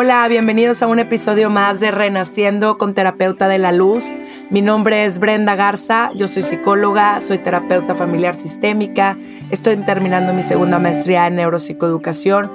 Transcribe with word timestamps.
Hola, 0.00 0.28
bienvenidos 0.28 0.80
a 0.80 0.86
un 0.86 1.00
episodio 1.00 1.50
más 1.50 1.80
de 1.80 1.90
Renaciendo 1.90 2.78
con 2.78 2.94
Terapeuta 2.94 3.48
de 3.48 3.58
la 3.58 3.72
Luz. 3.72 4.04
Mi 4.48 4.62
nombre 4.62 5.06
es 5.06 5.18
Brenda 5.18 5.56
Garza, 5.56 6.12
yo 6.14 6.28
soy 6.28 6.44
psicóloga, 6.44 7.20
soy 7.20 7.38
terapeuta 7.38 7.96
familiar 7.96 8.38
sistémica, 8.38 9.16
estoy 9.50 9.74
terminando 9.78 10.32
mi 10.32 10.44
segunda 10.44 10.78
maestría 10.78 11.26
en 11.26 11.34
neuropsicoeducación 11.34 12.48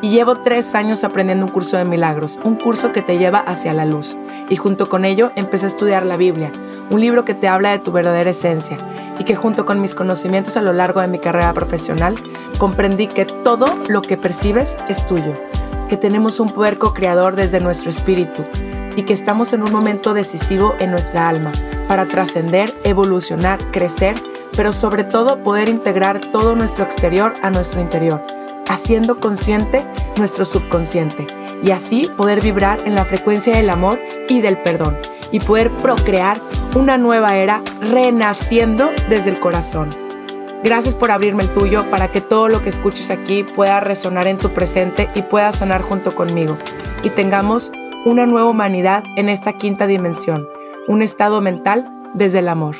y 0.00 0.08
llevo 0.08 0.38
tres 0.38 0.74
años 0.74 1.04
aprendiendo 1.04 1.44
un 1.44 1.52
curso 1.52 1.76
de 1.76 1.84
milagros, 1.84 2.38
un 2.44 2.54
curso 2.54 2.92
que 2.92 3.02
te 3.02 3.18
lleva 3.18 3.40
hacia 3.40 3.74
la 3.74 3.84
luz. 3.84 4.16
Y 4.48 4.56
junto 4.56 4.88
con 4.88 5.04
ello 5.04 5.32
empecé 5.36 5.66
a 5.66 5.68
estudiar 5.68 6.06
la 6.06 6.16
Biblia, 6.16 6.50
un 6.88 7.02
libro 7.02 7.26
que 7.26 7.34
te 7.34 7.46
habla 7.46 7.72
de 7.72 7.78
tu 7.78 7.92
verdadera 7.92 8.30
esencia 8.30 8.78
y 9.18 9.24
que 9.24 9.36
junto 9.36 9.66
con 9.66 9.82
mis 9.82 9.94
conocimientos 9.94 10.56
a 10.56 10.62
lo 10.62 10.72
largo 10.72 11.02
de 11.02 11.08
mi 11.08 11.18
carrera 11.18 11.52
profesional 11.52 12.14
comprendí 12.56 13.06
que 13.06 13.26
todo 13.26 13.66
lo 13.86 14.00
que 14.00 14.16
percibes 14.16 14.78
es 14.88 15.06
tuyo 15.06 15.34
que 15.88 15.96
tenemos 15.96 16.40
un 16.40 16.52
poder 16.52 16.78
co-creador 16.78 17.36
desde 17.36 17.60
nuestro 17.60 17.90
espíritu 17.90 18.44
y 18.96 19.02
que 19.04 19.12
estamos 19.12 19.52
en 19.52 19.62
un 19.62 19.70
momento 19.70 20.14
decisivo 20.14 20.74
en 20.78 20.90
nuestra 20.90 21.28
alma 21.28 21.52
para 21.86 22.06
trascender, 22.06 22.74
evolucionar, 22.84 23.58
crecer, 23.70 24.14
pero 24.56 24.72
sobre 24.72 25.04
todo 25.04 25.42
poder 25.42 25.68
integrar 25.68 26.20
todo 26.32 26.56
nuestro 26.56 26.84
exterior 26.84 27.34
a 27.42 27.50
nuestro 27.50 27.80
interior, 27.80 28.24
haciendo 28.68 29.20
consciente 29.20 29.84
nuestro 30.16 30.44
subconsciente 30.44 31.26
y 31.62 31.70
así 31.70 32.10
poder 32.16 32.42
vibrar 32.42 32.80
en 32.86 32.94
la 32.94 33.04
frecuencia 33.04 33.56
del 33.56 33.70
amor 33.70 33.98
y 34.28 34.40
del 34.40 34.58
perdón 34.58 34.96
y 35.30 35.40
poder 35.40 35.70
procrear 35.78 36.40
una 36.74 36.96
nueva 36.96 37.36
era 37.36 37.62
renaciendo 37.80 38.90
desde 39.08 39.30
el 39.30 39.40
corazón. 39.40 40.05
Gracias 40.66 40.96
por 40.96 41.12
abrirme 41.12 41.44
el 41.44 41.54
tuyo 41.54 41.88
para 41.92 42.10
que 42.10 42.20
todo 42.20 42.48
lo 42.48 42.60
que 42.60 42.70
escuches 42.70 43.10
aquí 43.10 43.44
pueda 43.44 43.78
resonar 43.78 44.26
en 44.26 44.36
tu 44.36 44.50
presente 44.50 45.08
y 45.14 45.22
pueda 45.22 45.52
sanar 45.52 45.80
junto 45.80 46.12
conmigo. 46.12 46.58
Y 47.04 47.10
tengamos 47.10 47.70
una 48.04 48.26
nueva 48.26 48.50
humanidad 48.50 49.04
en 49.16 49.28
esta 49.28 49.52
quinta 49.52 49.86
dimensión, 49.86 50.48
un 50.88 51.02
estado 51.02 51.40
mental 51.40 51.88
desde 52.14 52.40
el 52.40 52.48
amor. 52.48 52.74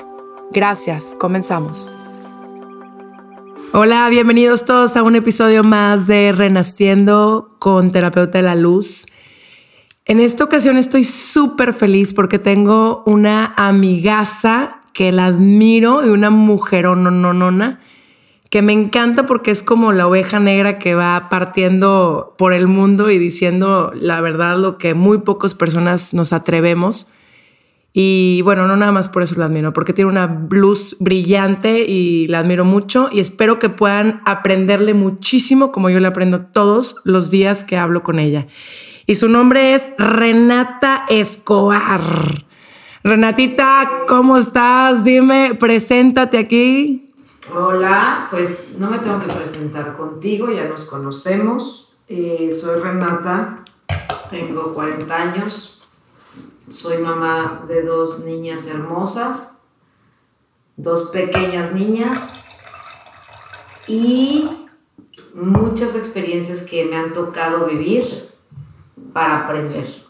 Gracias, 0.50 1.14
comenzamos. 1.20 1.88
Hola, 3.72 4.08
bienvenidos 4.08 4.64
todos 4.64 4.96
a 4.96 5.04
un 5.04 5.14
episodio 5.14 5.62
más 5.62 6.08
de 6.08 6.32
Renaciendo 6.32 7.54
con 7.60 7.92
Terapeuta 7.92 8.38
de 8.38 8.42
la 8.42 8.56
Luz. 8.56 9.06
En 10.06 10.18
esta 10.18 10.42
ocasión 10.42 10.76
estoy 10.76 11.04
súper 11.04 11.72
feliz 11.72 12.14
porque 12.14 12.40
tengo 12.40 13.04
una 13.06 13.54
amigaza 13.56 14.80
que 14.96 15.12
la 15.12 15.26
admiro 15.26 16.06
y 16.06 16.08
una 16.08 16.30
mujer 16.30 16.86
nona 16.86 17.80
que 18.48 18.62
me 18.62 18.72
encanta 18.72 19.26
porque 19.26 19.50
es 19.50 19.62
como 19.62 19.92
la 19.92 20.06
oveja 20.06 20.40
negra 20.40 20.78
que 20.78 20.94
va 20.94 21.28
partiendo 21.28 22.34
por 22.38 22.54
el 22.54 22.66
mundo 22.66 23.10
y 23.10 23.18
diciendo 23.18 23.92
la 23.94 24.22
verdad 24.22 24.56
lo 24.56 24.78
que 24.78 24.94
muy 24.94 25.18
pocas 25.18 25.54
personas 25.54 26.14
nos 26.14 26.32
atrevemos. 26.32 27.08
Y 27.92 28.40
bueno, 28.42 28.66
no 28.66 28.74
nada 28.78 28.90
más 28.90 29.10
por 29.10 29.22
eso 29.22 29.34
la 29.36 29.44
admiro, 29.44 29.74
porque 29.74 29.92
tiene 29.92 30.10
una 30.10 30.46
luz 30.48 30.96
brillante 30.98 31.84
y 31.86 32.26
la 32.28 32.38
admiro 32.38 32.64
mucho 32.64 33.10
y 33.12 33.20
espero 33.20 33.58
que 33.58 33.68
puedan 33.68 34.22
aprenderle 34.24 34.94
muchísimo 34.94 35.72
como 35.72 35.90
yo 35.90 36.00
le 36.00 36.06
aprendo 36.06 36.46
todos 36.46 36.96
los 37.04 37.30
días 37.30 37.64
que 37.64 37.76
hablo 37.76 38.02
con 38.02 38.18
ella. 38.18 38.46
Y 39.06 39.16
su 39.16 39.28
nombre 39.28 39.74
es 39.74 39.90
Renata 39.98 41.04
Escobar. 41.10 42.45
Renatita, 43.06 44.02
¿cómo 44.08 44.36
estás? 44.36 45.04
Dime, 45.04 45.54
preséntate 45.54 46.38
aquí. 46.38 47.14
Hola, 47.54 48.26
pues 48.32 48.72
no 48.78 48.90
me 48.90 48.98
tengo 48.98 49.20
que 49.20 49.32
presentar 49.32 49.92
contigo, 49.92 50.50
ya 50.50 50.64
nos 50.64 50.86
conocemos. 50.86 51.98
Eh, 52.08 52.50
soy 52.50 52.80
Renata, 52.80 53.62
tengo 54.28 54.74
40 54.74 55.14
años, 55.14 55.84
soy 56.68 56.98
mamá 56.98 57.62
de 57.68 57.82
dos 57.82 58.24
niñas 58.24 58.66
hermosas, 58.66 59.58
dos 60.76 61.10
pequeñas 61.12 61.72
niñas 61.72 62.32
y 63.86 64.50
muchas 65.32 65.94
experiencias 65.94 66.62
que 66.62 66.86
me 66.86 66.96
han 66.96 67.12
tocado 67.12 67.66
vivir 67.66 68.30
para 69.12 69.44
aprender. 69.44 70.05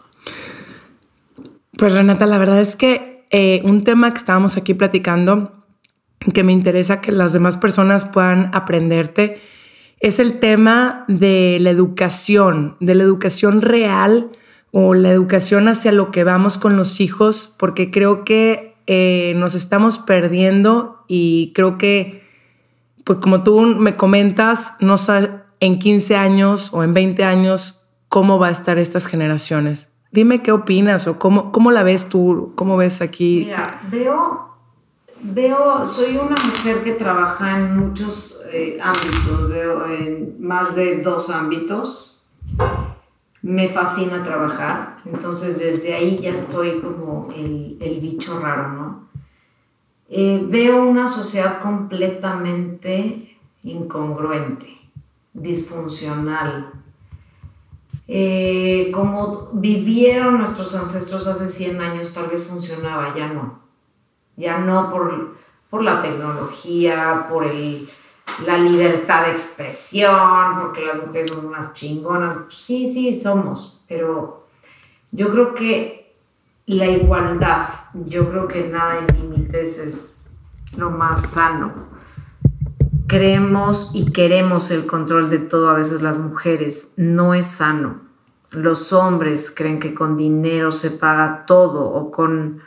Pues 1.78 1.92
Renata, 1.92 2.24
la 2.24 2.38
verdad 2.38 2.60
es 2.60 2.74
que 2.74 3.26
eh, 3.30 3.60
un 3.64 3.84
tema 3.84 4.12
que 4.12 4.18
estábamos 4.18 4.56
aquí 4.56 4.72
platicando, 4.72 5.52
que 6.32 6.42
me 6.42 6.52
interesa 6.52 7.02
que 7.02 7.12
las 7.12 7.34
demás 7.34 7.58
personas 7.58 8.06
puedan 8.06 8.50
aprenderte, 8.54 9.40
es 10.00 10.18
el 10.18 10.40
tema 10.40 11.04
de 11.08 11.58
la 11.60 11.70
educación, 11.70 12.76
de 12.80 12.94
la 12.94 13.02
educación 13.02 13.60
real 13.60 14.30
o 14.70 14.94
la 14.94 15.10
educación 15.10 15.68
hacia 15.68 15.92
lo 15.92 16.10
que 16.10 16.24
vamos 16.24 16.56
con 16.56 16.76
los 16.76 17.00
hijos, 17.00 17.54
porque 17.58 17.90
creo 17.90 18.24
que 18.24 18.76
eh, 18.86 19.34
nos 19.36 19.54
estamos 19.54 19.98
perdiendo 19.98 21.04
y 21.08 21.52
creo 21.54 21.76
que, 21.76 22.22
pues 23.04 23.18
como 23.18 23.42
tú 23.42 23.60
me 23.60 23.96
comentas, 23.96 24.74
no 24.80 24.96
sé 24.96 25.30
en 25.60 25.78
15 25.78 26.16
años 26.16 26.70
o 26.72 26.82
en 26.84 26.94
20 26.94 27.24
años 27.24 27.86
cómo 28.08 28.38
va 28.38 28.48
a 28.48 28.52
estar 28.52 28.78
estas 28.78 29.06
generaciones. 29.06 29.95
Dime 30.10 30.42
qué 30.42 30.52
opinas 30.52 31.06
o 31.06 31.18
cómo, 31.18 31.52
cómo 31.52 31.70
la 31.70 31.82
ves 31.82 32.08
tú, 32.08 32.52
cómo 32.54 32.76
ves 32.76 33.00
aquí. 33.02 33.44
Mira, 33.46 33.82
veo, 33.90 34.50
veo, 35.20 35.86
soy 35.86 36.16
una 36.16 36.36
mujer 36.44 36.82
que 36.82 36.92
trabaja 36.92 37.58
en 37.58 37.76
muchos 37.78 38.42
eh, 38.52 38.78
ámbitos, 38.80 39.48
veo 39.48 39.86
en 39.86 40.36
más 40.40 40.74
de 40.74 41.02
dos 41.02 41.30
ámbitos. 41.30 42.20
Me 43.42 43.68
fascina 43.68 44.22
trabajar, 44.22 44.96
entonces 45.04 45.58
desde 45.58 45.94
ahí 45.94 46.18
ya 46.18 46.30
estoy 46.30 46.80
como 46.80 47.32
el, 47.36 47.76
el 47.80 48.00
bicho 48.00 48.40
raro, 48.40 48.72
¿no? 48.72 49.06
Eh, 50.08 50.44
veo 50.48 50.84
una 50.84 51.06
sociedad 51.06 51.60
completamente 51.60 53.38
incongruente, 53.62 54.66
disfuncional, 55.32 56.72
eh, 58.08 58.90
como 58.92 59.50
vivieron 59.52 60.38
nuestros 60.38 60.74
ancestros 60.74 61.26
hace 61.26 61.48
100 61.48 61.80
años, 61.80 62.12
tal 62.12 62.28
vez 62.28 62.46
funcionaba, 62.46 63.14
ya 63.16 63.28
no. 63.28 63.60
Ya 64.36 64.58
no 64.58 64.90
por, 64.90 65.36
por 65.70 65.82
la 65.82 66.00
tecnología, 66.00 67.26
por 67.28 67.44
el, 67.44 67.88
la 68.44 68.58
libertad 68.58 69.26
de 69.26 69.32
expresión, 69.32 70.60
porque 70.60 70.84
las 70.84 70.96
mujeres 70.96 71.28
son 71.28 71.46
unas 71.46 71.72
chingonas. 71.72 72.38
Sí, 72.50 72.92
sí, 72.92 73.18
somos, 73.18 73.82
pero 73.88 74.46
yo 75.10 75.30
creo 75.30 75.54
que 75.54 76.14
la 76.66 76.86
igualdad, 76.86 77.66
yo 77.94 78.28
creo 78.28 78.46
que 78.46 78.68
nada 78.68 78.98
en 78.98 79.06
límites 79.20 79.78
es 79.78 80.30
lo 80.76 80.90
más 80.90 81.30
sano 81.30 81.96
creemos 83.06 83.92
y 83.94 84.12
queremos 84.12 84.70
el 84.70 84.86
control 84.86 85.30
de 85.30 85.38
todo 85.38 85.70
a 85.70 85.74
veces 85.74 86.02
las 86.02 86.18
mujeres. 86.18 86.94
No 86.96 87.34
es 87.34 87.46
sano. 87.46 88.00
Los 88.52 88.92
hombres 88.92 89.52
creen 89.54 89.80
que 89.80 89.94
con 89.94 90.16
dinero 90.16 90.72
se 90.72 90.90
paga 90.90 91.44
todo 91.46 91.84
o 91.90 92.10
con... 92.10 92.60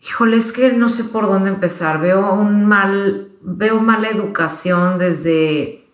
Híjole, 0.00 0.36
es 0.36 0.52
que 0.52 0.72
no 0.72 0.88
sé 0.88 1.04
por 1.04 1.26
dónde 1.26 1.50
empezar. 1.50 2.00
Veo 2.00 2.32
un 2.32 2.66
mal, 2.66 3.28
veo 3.40 3.80
mala 3.80 4.08
educación 4.08 4.98
desde 4.98 5.90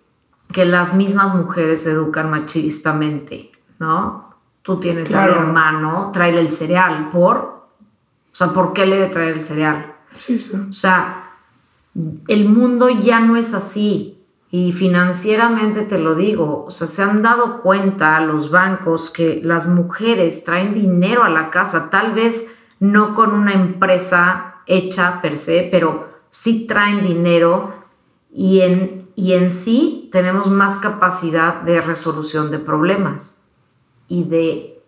que 0.53 0.65
las 0.65 0.95
mismas 0.95 1.35
mujeres 1.35 1.87
educan 1.87 2.31
machistamente, 2.31 3.51
¿no? 3.79 4.35
Tú 4.63 4.79
tienes 4.79 5.13
al 5.15 5.31
hermano, 5.31 6.11
tráele 6.13 6.41
el 6.41 6.49
cereal, 6.49 7.09
¿por? 7.11 7.37
O 7.37 8.37
sea, 8.37 8.49
¿por 8.49 8.73
qué 8.73 8.87
le 8.87 8.99
de 8.99 9.09
traer 9.09 9.35
el 9.35 9.43
cereal? 9.43 9.95
Sí, 10.17 10.39
sí. 10.39 10.55
O 10.69 10.73
sea, 10.73 11.24
el 12.29 12.49
mundo 12.49 12.89
ya 12.89 13.21
no 13.21 13.37
es 13.37 13.55
así. 13.55 14.11
Y 14.51 14.73
financieramente 14.73 15.83
te 15.83 15.99
lo 15.99 16.15
digo, 16.15 16.65
o 16.67 16.71
sea, 16.71 16.87
se 16.87 17.03
han 17.03 17.23
dado 17.23 17.61
cuenta 17.61 18.21
los 18.21 18.53
bancos 18.53 19.11
que 19.11 19.41
las 19.43 19.67
mujeres 19.67 20.45
traen 20.45 20.75
dinero 20.75 21.25
a 21.25 21.29
la 21.29 21.51
casa, 21.51 21.91
tal 21.91 22.15
vez 22.15 22.47
no 22.79 23.15
con 23.15 23.33
una 23.33 23.53
empresa 23.53 24.63
hecha 24.67 25.21
per 25.21 25.39
se, 25.39 25.69
pero 25.73 26.09
sí 26.31 26.69
traen 26.69 27.05
dinero 27.05 27.75
y 28.33 28.61
en, 28.61 29.11
y 29.17 29.33
en 29.33 29.51
sí 29.51 30.09
tenemos 30.13 30.49
más 30.49 30.79
capacidad 30.79 31.63
de 31.63 31.81
resolución 31.81 32.53
de 32.53 32.61
problemas 32.61 33.43
y 34.07 34.25
de 34.25 34.83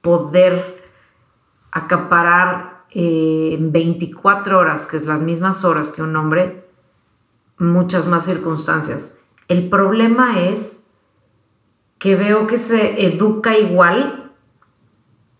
poder 0.00 0.82
acaparar 1.70 2.69
en 2.92 3.72
24 3.72 4.58
horas, 4.58 4.86
que 4.86 4.96
es 4.96 5.06
las 5.06 5.20
mismas 5.20 5.64
horas 5.64 5.92
que 5.92 6.02
un 6.02 6.16
hombre, 6.16 6.68
muchas 7.58 8.08
más 8.08 8.24
circunstancias. 8.24 9.18
El 9.48 9.68
problema 9.68 10.40
es 10.40 10.86
que 11.98 12.16
veo 12.16 12.46
que 12.46 12.58
se 12.58 13.06
educa 13.06 13.56
igual 13.56 14.32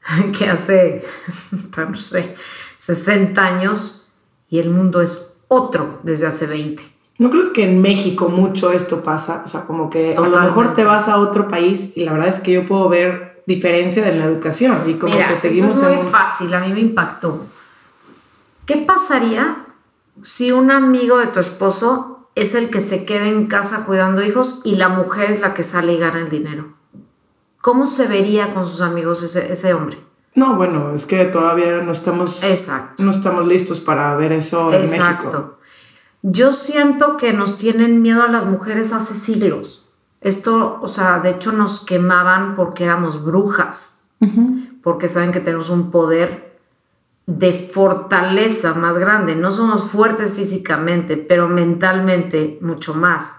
que 0.38 0.48
hace, 0.48 1.04
no 1.76 1.96
sé, 1.96 2.34
60 2.78 3.44
años 3.44 4.12
y 4.48 4.58
el 4.58 4.70
mundo 4.70 5.00
es 5.00 5.42
otro 5.48 6.00
desde 6.02 6.26
hace 6.26 6.46
20. 6.46 6.82
¿No 7.18 7.30
crees 7.30 7.48
que 7.48 7.64
en 7.64 7.82
México 7.82 8.30
mucho 8.30 8.72
esto 8.72 9.02
pasa? 9.02 9.42
O 9.44 9.48
sea, 9.48 9.66
como 9.66 9.90
que 9.90 10.14
a 10.14 10.20
lo 10.20 10.40
mejor 10.40 10.74
te 10.74 10.84
vas 10.84 11.06
a 11.06 11.18
otro 11.18 11.48
país 11.48 11.92
y 11.94 12.04
la 12.04 12.12
verdad 12.12 12.28
es 12.28 12.40
que 12.40 12.52
yo 12.52 12.64
puedo 12.64 12.88
ver 12.88 13.29
diferencia 13.54 14.08
en 14.08 14.18
la 14.18 14.24
educación 14.26 14.88
y 14.88 14.94
como 14.94 15.12
Mira, 15.14 15.26
que 15.28 15.34
esto 15.34 15.48
seguimos 15.48 15.76
es 15.76 15.82
muy 15.82 15.92
en 15.94 15.98
un- 15.98 16.06
fácil, 16.06 16.54
a 16.54 16.60
mí 16.60 16.72
me 16.72 16.80
impactó. 16.80 17.44
¿Qué 18.66 18.76
pasaría 18.78 19.64
si 20.22 20.52
un 20.52 20.70
amigo 20.70 21.18
de 21.18 21.26
tu 21.28 21.40
esposo 21.40 22.28
es 22.34 22.54
el 22.54 22.70
que 22.70 22.80
se 22.80 23.04
queda 23.04 23.26
en 23.26 23.46
casa 23.48 23.84
cuidando 23.84 24.22
hijos 24.22 24.60
y 24.64 24.76
la 24.76 24.88
mujer 24.88 25.30
es 25.32 25.40
la 25.40 25.52
que 25.54 25.62
sale 25.64 25.94
y 25.94 25.98
gana 25.98 26.20
el 26.20 26.28
dinero? 26.30 26.74
¿Cómo 27.60 27.86
se 27.86 28.06
vería 28.06 28.54
con 28.54 28.66
sus 28.68 28.80
amigos 28.80 29.22
ese, 29.22 29.52
ese 29.52 29.74
hombre? 29.74 29.98
No, 30.34 30.54
bueno, 30.56 30.94
es 30.94 31.04
que 31.06 31.24
todavía 31.24 31.78
no 31.82 31.90
estamos, 31.92 32.42
Exacto. 32.44 33.02
no 33.02 33.10
estamos 33.10 33.46
listos 33.46 33.80
para 33.80 34.14
ver 34.16 34.32
eso 34.32 34.72
en 34.72 34.82
México. 34.82 35.58
Yo 36.22 36.52
siento 36.52 37.16
que 37.16 37.32
nos 37.32 37.58
tienen 37.58 38.00
miedo 38.02 38.22
a 38.22 38.28
las 38.28 38.46
mujeres 38.46 38.92
hace 38.92 39.14
siglos. 39.14 39.88
Esto, 40.20 40.78
o 40.82 40.88
sea, 40.88 41.20
de 41.20 41.30
hecho 41.30 41.52
nos 41.52 41.84
quemaban 41.84 42.54
porque 42.56 42.84
éramos 42.84 43.24
brujas, 43.24 44.04
porque 44.82 45.08
saben 45.08 45.32
que 45.32 45.40
tenemos 45.40 45.70
un 45.70 45.90
poder 45.90 46.58
de 47.26 47.70
fortaleza 47.72 48.74
más 48.74 48.98
grande. 48.98 49.34
No 49.36 49.50
somos 49.50 49.84
fuertes 49.84 50.32
físicamente, 50.32 51.16
pero 51.16 51.48
mentalmente 51.48 52.58
mucho 52.60 52.92
más. 52.94 53.36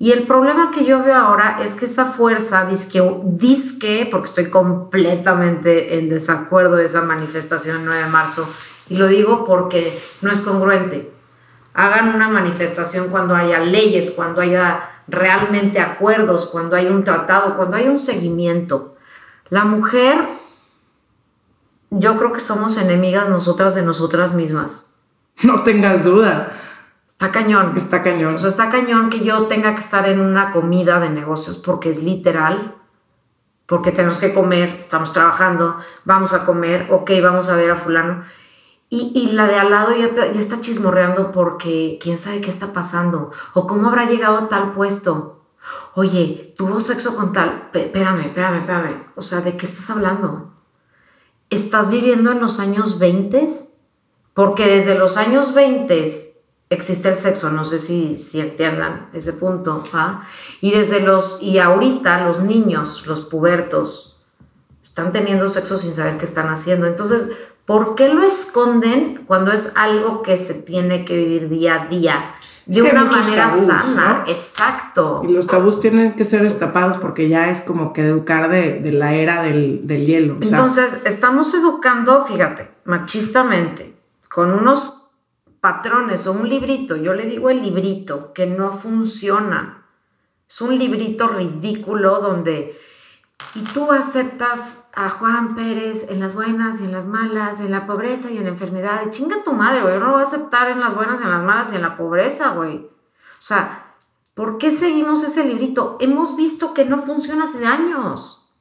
Y 0.00 0.12
el 0.12 0.24
problema 0.24 0.70
que 0.70 0.84
yo 0.84 1.02
veo 1.02 1.16
ahora 1.16 1.58
es 1.60 1.74
que 1.74 1.84
esa 1.84 2.06
fuerza, 2.06 2.64
disque, 2.66 3.02
disque 3.24 4.08
porque 4.10 4.26
estoy 4.26 4.46
completamente 4.46 5.98
en 5.98 6.08
desacuerdo 6.08 6.76
de 6.76 6.84
esa 6.84 7.02
manifestación 7.02 7.78
el 7.78 7.84
9 7.84 8.04
de 8.04 8.10
marzo, 8.10 8.48
y 8.88 8.96
lo 8.96 9.06
digo 9.06 9.44
porque 9.44 9.96
no 10.22 10.30
es 10.30 10.40
congruente. 10.40 11.12
Hagan 11.74 12.14
una 12.14 12.28
manifestación 12.28 13.08
cuando 13.08 13.34
haya 13.34 13.58
leyes, 13.58 14.12
cuando 14.12 14.40
haya 14.40 14.88
realmente 15.08 15.80
acuerdos, 15.80 16.46
cuando 16.52 16.76
hay 16.76 16.86
un 16.86 17.04
tratado, 17.04 17.56
cuando 17.56 17.76
hay 17.76 17.88
un 17.88 17.98
seguimiento. 17.98 18.96
La 19.50 19.64
mujer, 19.64 20.18
yo 21.90 22.16
creo 22.18 22.32
que 22.32 22.40
somos 22.40 22.76
enemigas 22.76 23.28
nosotras 23.28 23.74
de 23.74 23.82
nosotras 23.82 24.34
mismas. 24.34 24.94
No 25.42 25.62
tengas 25.62 26.04
duda, 26.04 26.52
Está 27.06 27.32
cañón. 27.32 27.72
está 27.76 28.02
cañón. 28.02 28.34
O 28.34 28.38
sea, 28.38 28.48
está 28.48 28.68
cañón 28.70 29.10
que 29.10 29.24
yo 29.24 29.46
tenga 29.46 29.74
que 29.74 29.80
estar 29.80 30.08
en 30.08 30.20
una 30.20 30.50
comida 30.52 31.00
de 31.00 31.10
negocios 31.10 31.56
porque 31.56 31.90
es 31.90 32.02
literal, 32.02 32.76
porque 33.66 33.90
tenemos 33.90 34.18
que 34.18 34.32
comer, 34.32 34.76
estamos 34.78 35.12
trabajando, 35.12 35.78
vamos 36.04 36.32
a 36.32 36.44
comer, 36.46 36.86
ok, 36.90 37.10
vamos 37.22 37.48
a 37.48 37.56
ver 37.56 37.70
a 37.70 37.76
fulano. 37.76 38.22
Y, 38.90 39.32
la 39.32 39.46
de 39.46 39.56
al 39.56 39.70
lado 39.70 39.94
ya, 39.94 40.06
está 40.38 40.60
chismorreando 40.62 41.30
porque 41.30 41.98
quién 42.00 42.16
sabe 42.16 42.40
qué 42.40 42.50
está 42.50 42.72
pasando 42.72 43.30
o 43.52 43.66
cómo 43.66 43.88
habrá 43.88 44.06
llegado 44.08 44.38
a 44.38 44.48
tal 44.48 44.72
puesto. 44.72 45.44
Oye, 45.94 46.54
tuvo 46.56 46.80
sexo 46.80 47.14
con 47.14 47.32
tal. 47.34 47.70
Pe- 47.70 47.86
Espérame, 47.86 48.20
espérame, 48.26 48.58
espérame. 48.58 48.88
O 49.14 49.20
sea, 49.20 49.42
¿de 49.42 49.56
qué 49.58 49.66
estás 49.66 49.90
hablando? 49.90 50.54
¿Estás 51.50 51.90
viviendo 51.90 52.32
en 52.32 52.40
los 52.40 52.60
años 52.60 52.98
20? 52.98 53.46
Porque 54.32 54.66
desde 54.66 54.94
los 54.98 55.18
años 55.18 55.52
20 55.52 56.04
existe 56.70 57.08
el 57.10 57.16
sexo, 57.16 57.50
no 57.50 57.64
sé 57.64 57.78
si, 57.78 58.16
si 58.16 58.40
entiendan 58.40 59.10
ese 59.12 59.32
punto, 59.34 59.84
¿va? 59.94 60.26
Y 60.60 60.70
desde 60.70 61.00
los, 61.00 61.42
y 61.42 61.58
ahorita 61.58 62.22
los 62.24 62.40
niños, 62.40 63.06
los 63.06 63.22
pubertos, 63.22 64.20
están 64.82 65.12
teniendo 65.12 65.48
sexo 65.48 65.76
sin 65.78 65.94
saber 65.94 66.18
qué 66.18 66.24
están 66.24 66.48
haciendo. 66.48 66.86
Entonces, 66.86 67.30
¿por 67.68 67.94
qué 67.96 68.08
lo 68.08 68.22
esconden 68.22 69.24
cuando 69.26 69.52
es 69.52 69.74
algo 69.76 70.22
que 70.22 70.38
se 70.38 70.54
tiene 70.54 71.04
que 71.04 71.18
vivir 71.18 71.50
día 71.50 71.82
a 71.82 71.86
día? 71.86 72.34
De 72.64 72.80
Es 72.80 72.82
que 72.82 72.88
hay 72.88 72.96
una 72.96 73.04
manera 73.04 73.50
tabús, 73.50 73.66
sana, 73.66 74.24
¿no? 74.24 74.32
exacto. 74.32 75.20
Y 75.22 75.32
los 75.32 75.46
tabús 75.46 75.78
tienen 75.78 76.16
que 76.16 76.24
ser 76.24 76.42
destapados 76.42 76.96
porque 76.96 77.28
ya 77.28 77.50
es 77.50 77.60
como 77.60 77.92
que 77.92 78.06
educar 78.06 78.50
de, 78.50 78.80
de 78.80 78.92
la 78.92 79.12
era 79.12 79.42
del, 79.42 79.86
del 79.86 80.06
hielo. 80.06 80.38
o 80.38 80.42
sea, 80.42 80.56
Entonces, 80.56 81.02
estamos 81.04 81.52
educando, 81.52 82.24
fíjate, 82.24 82.70
machistamente, 82.86 83.94
con 84.30 84.50
unos 84.50 85.10
patrones 85.60 86.26
o 86.26 86.32
un 86.32 86.48
librito, 86.48 86.96
yo 86.96 87.12
le 87.12 87.26
digo 87.26 87.50
el 87.50 87.60
librito, 87.60 88.32
que 88.32 88.46
no 88.46 88.72
funciona. 88.72 89.84
Es 90.48 90.62
un 90.62 90.78
librito 90.78 91.28
ridículo 91.28 92.20
donde 92.20 92.78
y 93.54 93.64
tú 93.64 93.90
aceptas 93.92 94.86
a 94.94 95.08
Juan 95.08 95.54
Pérez 95.54 96.10
en 96.10 96.20
las 96.20 96.34
buenas 96.34 96.80
y 96.80 96.84
en 96.84 96.92
las 96.92 97.06
malas, 97.06 97.60
en 97.60 97.70
la 97.70 97.86
pobreza 97.86 98.30
y 98.30 98.38
en 98.38 98.44
la 98.44 98.50
enfermedad. 98.50 99.02
Y 99.06 99.10
chinga 99.10 99.42
tu 99.44 99.52
madre, 99.52 99.80
güey. 99.80 99.94
Yo 99.94 100.00
no 100.00 100.06
lo 100.06 100.12
voy 100.12 100.22
a 100.22 100.26
aceptar 100.26 100.68
en 100.70 100.80
las 100.80 100.94
buenas, 100.94 101.20
en 101.22 101.30
las 101.30 101.42
malas 101.42 101.72
y 101.72 101.76
en 101.76 101.82
la 101.82 101.96
pobreza, 101.96 102.50
güey. 102.50 102.76
O 102.78 103.40
sea, 103.40 103.94
¿por 104.34 104.58
qué 104.58 104.70
seguimos 104.70 105.22
ese 105.22 105.44
librito? 105.44 105.96
Hemos 106.00 106.36
visto 106.36 106.74
que 106.74 106.84
no 106.84 106.98
funciona 106.98 107.44
hace 107.44 107.66
años. 107.66 108.52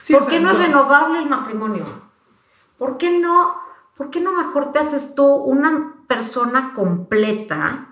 sí, 0.00 0.12
¿Por 0.12 0.26
qué 0.26 0.40
no 0.40 0.50
es 0.50 0.58
renovable 0.58 1.20
el 1.20 1.28
matrimonio? 1.28 1.86
¿Por 2.78 2.98
qué 2.98 3.18
no, 3.18 3.54
por 3.96 4.10
qué 4.10 4.20
no 4.20 4.32
mejor 4.32 4.72
te 4.72 4.80
haces 4.80 5.14
tú 5.14 5.24
una 5.24 5.94
persona 6.06 6.72
completa, 6.74 7.90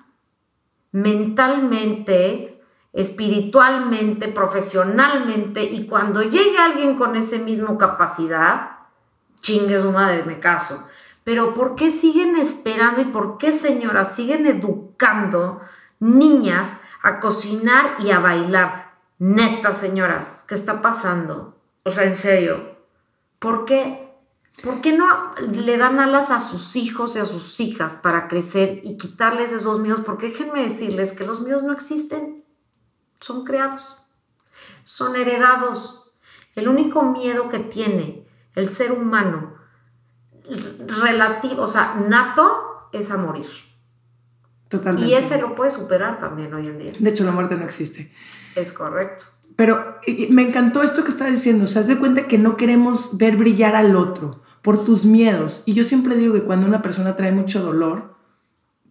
mentalmente, 0.90 2.51
espiritualmente, 2.92 4.28
profesionalmente, 4.28 5.64
y 5.64 5.86
cuando 5.86 6.22
llegue 6.22 6.58
alguien 6.58 6.96
con 6.96 7.16
ese 7.16 7.38
mismo 7.38 7.78
capacidad, 7.78 8.78
chingue 9.40 9.80
su 9.80 9.92
madre, 9.92 10.24
me 10.24 10.40
caso. 10.40 10.88
Pero 11.24 11.54
¿por 11.54 11.74
qué 11.74 11.90
siguen 11.90 12.36
esperando 12.36 13.00
y 13.00 13.04
por 13.04 13.38
qué, 13.38 13.52
señoras, 13.52 14.14
siguen 14.14 14.46
educando 14.46 15.60
niñas 16.00 16.78
a 17.02 17.20
cocinar 17.20 17.96
y 18.00 18.10
a 18.10 18.18
bailar? 18.18 18.92
Neta, 19.18 19.72
señoras, 19.72 20.44
¿qué 20.48 20.54
está 20.54 20.82
pasando? 20.82 21.56
O 21.84 21.90
sea, 21.90 22.04
en 22.04 22.16
serio, 22.16 22.76
¿por 23.38 23.64
qué? 23.64 24.10
¿Por 24.62 24.80
qué 24.80 24.96
no 24.96 25.06
le 25.40 25.76
dan 25.76 25.98
alas 25.98 26.30
a 26.30 26.40
sus 26.40 26.76
hijos 26.76 27.16
y 27.16 27.20
a 27.20 27.26
sus 27.26 27.58
hijas 27.60 27.96
para 27.96 28.28
crecer 28.28 28.80
y 28.84 28.96
quitarles 28.96 29.50
esos 29.52 29.80
miedos? 29.80 30.00
Porque 30.04 30.28
déjenme 30.28 30.62
decirles 30.62 31.14
que 31.14 31.24
los 31.24 31.40
miedos 31.40 31.64
no 31.64 31.72
existen, 31.72 32.44
son 33.22 33.44
creados, 33.44 33.96
son 34.84 35.16
heredados. 35.16 36.12
El 36.54 36.68
único 36.68 37.02
miedo 37.02 37.48
que 37.48 37.60
tiene 37.60 38.26
el 38.54 38.68
ser 38.68 38.92
humano 38.92 39.54
relativo, 41.00 41.62
o 41.62 41.68
sea, 41.68 41.94
nato, 42.08 42.88
es 42.92 43.10
a 43.10 43.16
morir. 43.16 43.46
Totalmente. 44.68 45.08
Y 45.08 45.14
ese 45.14 45.40
lo 45.40 45.54
puede 45.54 45.70
superar 45.70 46.18
también 46.20 46.52
hoy 46.52 46.66
en 46.66 46.78
día. 46.78 46.92
De 46.98 47.10
hecho, 47.10 47.24
la 47.24 47.30
muerte 47.30 47.56
no 47.56 47.64
existe. 47.64 48.12
Es 48.54 48.72
correcto. 48.72 49.26
Pero 49.56 49.98
me 50.30 50.42
encantó 50.42 50.82
esto 50.82 51.04
que 51.04 51.10
estás 51.10 51.30
diciendo. 51.30 51.64
O 51.64 51.66
sea, 51.66 51.82
haz 51.82 51.88
de 51.88 51.98
cuenta 51.98 52.26
que 52.26 52.38
no 52.38 52.56
queremos 52.56 53.16
ver 53.16 53.36
brillar 53.36 53.76
al 53.76 53.96
otro 53.96 54.42
por 54.62 54.82
tus 54.82 55.04
miedos. 55.04 55.62
Y 55.66 55.74
yo 55.74 55.84
siempre 55.84 56.16
digo 56.16 56.34
que 56.34 56.42
cuando 56.42 56.66
una 56.66 56.82
persona 56.82 57.16
trae 57.16 57.32
mucho 57.32 57.62
dolor, 57.62 58.11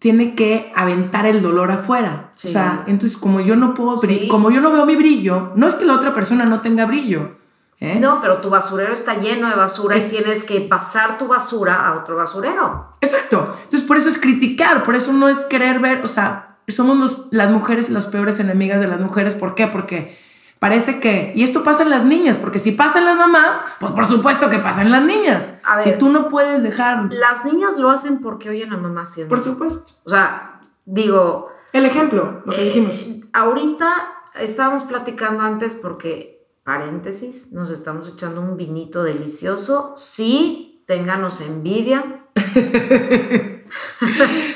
tiene 0.01 0.33
que 0.33 0.73
aventar 0.75 1.27
el 1.27 1.43
dolor 1.43 1.69
afuera. 1.71 2.31
Sí. 2.35 2.47
O 2.47 2.51
sea, 2.51 2.85
entonces 2.87 3.15
como 3.19 3.39
yo 3.39 3.55
no 3.55 3.75
puedo 3.75 3.99
Sí. 3.99 4.27
como 4.27 4.49
yo 4.49 4.59
no 4.59 4.71
veo 4.71 4.83
mi 4.87 4.95
brillo, 4.95 5.51
no 5.55 5.67
es 5.67 5.75
que 5.75 5.85
la 5.85 5.93
otra 5.93 6.11
persona 6.11 6.43
no 6.45 6.61
tenga 6.61 6.87
brillo. 6.87 7.35
¿eh? 7.79 7.99
No, 7.99 8.19
pero 8.19 8.37
tu 8.39 8.49
basurero 8.49 8.93
está 8.93 9.17
lleno 9.19 9.47
de 9.47 9.55
basura 9.55 9.95
Es- 9.97 10.11
y 10.11 10.17
tienes 10.17 10.43
que 10.43 10.59
pasar 10.61 11.17
tu 11.17 11.27
basura 11.27 11.87
a 11.87 11.93
otro 11.99 12.15
basurero. 12.15 12.87
Exacto. 12.99 13.55
Entonces 13.63 13.87
por 13.87 13.97
eso 13.97 14.09
es 14.09 14.17
criticar, 14.19 14.83
por 14.83 14.95
eso 14.95 15.13
no 15.13 15.29
es 15.29 15.39
querer 15.45 15.79
ver, 15.79 16.03
o 16.03 16.07
sea, 16.07 16.57
somos 16.67 16.97
los- 16.97 17.27
las 17.31 17.51
mujeres 17.51 17.89
las 17.91 18.07
peores 18.07 18.39
enemigas 18.39 18.79
de 18.79 18.87
las 18.87 18.99
mujeres. 18.99 19.35
¿Por 19.35 19.53
qué? 19.53 19.67
Porque 19.67 20.17
parece 20.61 20.99
que, 20.99 21.33
y 21.35 21.41
esto 21.43 21.63
pasa 21.63 21.81
en 21.81 21.89
las 21.89 22.05
niñas, 22.05 22.37
porque 22.37 22.59
si 22.59 22.71
pasa 22.71 22.99
en 22.99 23.05
las 23.05 23.17
mamás, 23.17 23.57
pues 23.79 23.91
por 23.93 24.05
supuesto 24.05 24.47
que 24.47 24.59
pasa 24.59 24.83
en 24.83 24.91
las 24.91 25.03
niñas. 25.03 25.53
A 25.63 25.77
ver. 25.77 25.83
si 25.83 25.97
tú 25.97 26.09
no 26.09 26.29
puedes 26.29 26.61
dejar, 26.61 27.11
Las 27.11 27.45
niñas 27.45 27.77
lo 27.77 27.89
hacen 27.89 28.21
porque 28.21 28.51
oyen 28.51 28.71
a 28.71 28.77
mamá 28.77 29.01
haciendo. 29.01 29.33
por 29.33 29.43
supuesto. 29.43 29.93
O 30.05 30.11
sea, 30.11 30.61
digo, 30.85 31.49
El 31.73 31.85
ejemplo, 31.87 32.43
lo 32.45 32.51
que 32.53 32.61
eh, 32.61 32.65
dijimos. 32.65 33.07
ahorita 33.33 33.91
estábamos 34.35 34.83
platicando 34.83 35.41
antes 35.41 35.73
porque, 35.73 36.47
paréntesis, 36.63 37.51
nos 37.51 37.71
estamos 37.71 38.07
echando 38.13 38.39
un 38.41 38.55
vinito 38.55 39.03
delicioso. 39.03 39.95
Sí, 39.97 40.83
ténganos 40.85 41.41
envidia. 41.41 42.19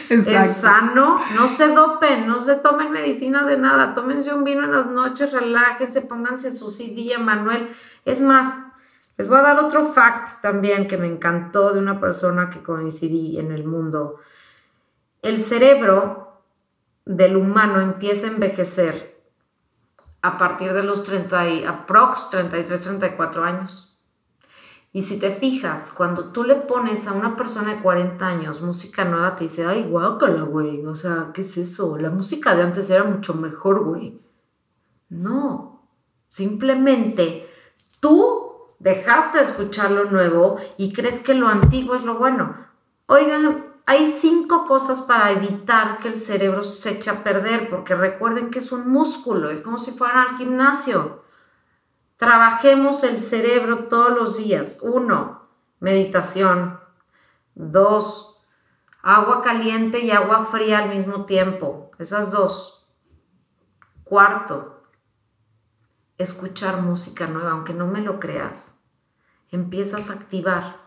Es 0.10 0.58
sano, 0.58 1.22
no 1.36 1.48
se 1.48 1.74
dopen, 1.74 2.28
no 2.28 2.42
se 2.42 2.56
tomen 2.56 2.92
medicinas 2.92 3.48
de 3.48 3.58
nada, 3.58 3.94
tómense 3.94 4.34
un 4.34 4.44
vino 4.44 4.64
en 4.64 4.72
las 4.72 4.88
noches, 4.88 5.32
relájense, 5.32 6.02
pónganse 6.02 6.52
su 6.52 6.72
CD, 6.72 7.18
Manuel. 7.18 7.70
Es 8.06 8.22
más, 8.22 8.54
les 9.18 9.28
voy 9.28 9.40
a 9.40 9.44
dar 9.44 9.60
otro 9.60 9.86
fact 9.86 10.42
también 10.42 10.88
que 10.88 10.98
me 10.98 11.08
encantó 11.08 11.74
de 11.74 11.80
una 11.80 12.00
persona 12.00 12.50
que 12.50 12.62
coincidí 12.62 13.40
en 13.40 13.52
el 13.52 13.66
mundo. 13.66 14.20
El 15.22 15.38
cerebro 15.38 16.44
del 17.06 17.38
humano 17.38 17.80
empieza 17.80 18.28
a 18.28 18.32
envejecer 18.32 19.16
a 20.22 20.38
partir 20.38 20.74
de 20.74 20.84
los 20.84 21.04
30 21.04 21.50
y, 21.50 21.64
aprox 21.64 22.30
33, 22.32 22.82
34 22.82 23.44
años. 23.44 23.95
Y 24.96 25.02
si 25.02 25.20
te 25.20 25.30
fijas, 25.30 25.92
cuando 25.92 26.32
tú 26.32 26.46
le 26.46 26.56
pones 26.56 27.06
a 27.06 27.12
una 27.12 27.36
persona 27.36 27.76
de 27.76 27.82
40 27.82 28.26
años 28.26 28.62
música 28.62 29.04
nueva, 29.04 29.36
te 29.36 29.44
dice, 29.44 29.66
ay, 29.66 29.84
guácala, 29.84 30.44
güey. 30.44 30.86
O 30.86 30.96
sea, 30.96 31.32
¿qué 31.34 31.42
es 31.42 31.58
eso? 31.58 31.98
La 31.98 32.10
música 32.10 32.56
de 32.56 32.64
antes 32.64 32.90
era 32.90 33.04
mucho 33.04 33.34
mejor, 33.34 33.84
güey. 33.84 34.18
No. 35.10 35.82
Simplemente 36.30 37.50
tú 38.00 38.54
dejaste 38.80 39.40
de 39.40 39.44
escuchar 39.44 39.92
lo 39.92 40.06
nuevo 40.06 40.60
y 40.78 40.94
crees 40.94 41.20
que 41.20 41.34
lo 41.34 41.50
antiguo 41.50 41.96
es 41.96 42.06
lo 42.06 42.18
bueno. 42.18 42.56
Oigan, 43.08 43.66
hay 43.86 44.16
cinco 44.18 44.64
cosas 44.64 45.02
para 45.02 45.32
evitar 45.32 45.98
que 45.98 46.08
el 46.08 46.16
cerebro 46.16 46.64
se 46.64 46.92
eche 46.92 47.10
a 47.10 47.22
perder, 47.22 47.70
porque 47.70 47.96
recuerden 47.96 48.50
que 48.50 48.60
es 48.60 48.72
un 48.72 48.88
músculo, 48.88 49.50
es 49.50 49.60
como 49.60 49.78
si 49.78 49.92
fueran 49.92 50.30
al 50.30 50.38
gimnasio. 50.38 51.25
Trabajemos 52.18 53.04
el 53.04 53.18
cerebro 53.18 53.86
todos 53.86 54.12
los 54.12 54.38
días. 54.38 54.80
Uno, 54.82 55.50
meditación. 55.80 56.80
Dos, 57.56 58.42
agua 59.02 59.42
caliente 59.42 60.00
y 60.00 60.12
agua 60.12 60.46
fría 60.46 60.80
al 60.80 60.90
mismo 60.90 61.26
tiempo. 61.26 61.92
Esas 62.00 62.32
dos. 62.32 62.90
Cuarto, 64.04 64.84
escuchar 66.18 66.82
música 66.82 67.28
nueva, 67.28 67.52
aunque 67.52 67.74
no 67.74 67.88
me 67.88 68.02
lo 68.02 68.20
creas. 68.20 68.80
Empiezas 69.52 70.10
a 70.10 70.14
activar 70.14 70.78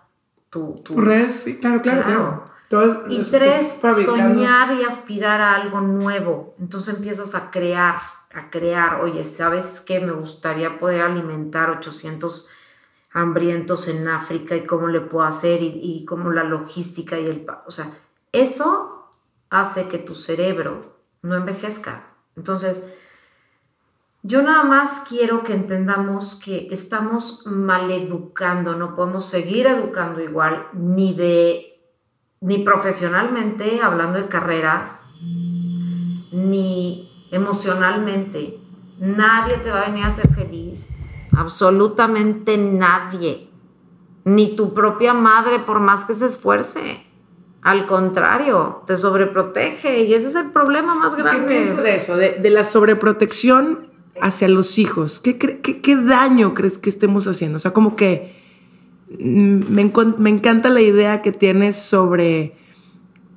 tu... 0.50 0.74
tu 0.84 0.94
sí, 1.28 1.58
claro, 1.58 1.82
claro, 1.82 2.50
claro. 2.68 3.04
y 3.08 3.22
tres, 3.22 3.80
soñar 4.04 4.74
y 4.74 4.84
aspirar 4.84 5.40
a 5.40 5.54
algo 5.54 5.80
nuevo. 5.80 6.54
Entonces 6.58 6.96
empiezas 6.96 7.34
a 7.34 7.50
crear 7.50 8.00
a 8.32 8.50
crear, 8.50 9.00
oye, 9.02 9.24
¿sabes 9.24 9.80
qué? 9.80 10.00
Me 10.00 10.12
gustaría 10.12 10.78
poder 10.78 11.02
alimentar 11.02 11.70
800 11.70 12.48
hambrientos 13.12 13.88
en 13.88 14.06
África 14.08 14.54
y 14.54 14.64
cómo 14.64 14.88
le 14.88 15.00
puedo 15.00 15.24
hacer 15.24 15.62
y, 15.62 15.80
y 15.82 16.04
cómo 16.04 16.30
la 16.30 16.44
logística 16.44 17.18
y 17.18 17.24
el... 17.24 17.46
O 17.66 17.70
sea, 17.70 17.90
eso 18.32 19.10
hace 19.50 19.88
que 19.88 19.98
tu 19.98 20.14
cerebro 20.14 20.80
no 21.22 21.34
envejezca. 21.34 22.06
Entonces, 22.36 22.94
yo 24.22 24.42
nada 24.42 24.64
más 24.64 25.04
quiero 25.08 25.42
que 25.42 25.54
entendamos 25.54 26.40
que 26.44 26.68
estamos 26.70 27.46
maleducando, 27.46 28.74
no 28.74 28.94
podemos 28.94 29.24
seguir 29.24 29.66
educando 29.66 30.20
igual, 30.20 30.68
ni 30.72 31.14
de 31.14 31.64
ni 32.40 32.58
profesionalmente, 32.58 33.80
hablando 33.80 34.18
de 34.20 34.28
carreras, 34.28 35.12
ni 36.30 37.07
emocionalmente. 37.30 38.58
Nadie 38.98 39.58
te 39.58 39.70
va 39.70 39.82
a 39.82 39.88
venir 39.88 40.04
a 40.04 40.08
hacer 40.08 40.28
feliz. 40.34 40.90
Absolutamente 41.36 42.56
nadie. 42.56 43.48
Ni 44.24 44.56
tu 44.56 44.74
propia 44.74 45.14
madre, 45.14 45.60
por 45.60 45.80
más 45.80 46.04
que 46.04 46.12
se 46.12 46.26
esfuerce. 46.26 47.04
Al 47.62 47.86
contrario, 47.86 48.82
te 48.86 48.96
sobreprotege 48.96 50.04
y 50.04 50.14
ese 50.14 50.28
es 50.28 50.34
el 50.34 50.50
problema 50.50 50.94
más 50.94 51.16
grande. 51.16 51.46
¿Qué 51.46 51.60
piensas 51.60 51.82
de 51.82 51.96
eso? 51.96 52.16
De, 52.16 52.50
la 52.50 52.64
sobreprotección 52.64 53.88
hacia 54.20 54.48
los 54.48 54.78
hijos. 54.78 55.18
¿Qué, 55.18 55.38
qué, 55.38 55.96
daño 55.96 56.54
crees 56.54 56.78
que 56.78 56.88
estemos 56.90 57.26
haciendo? 57.26 57.56
O 57.56 57.60
sea, 57.60 57.72
como 57.72 57.96
que 57.96 58.36
mm, 59.18 59.60
me, 59.70 59.92
me 60.18 60.30
encanta 60.30 60.68
la 60.68 60.80
idea 60.80 61.20
que 61.20 61.32
tienes 61.32 61.76
sobre 61.76 62.56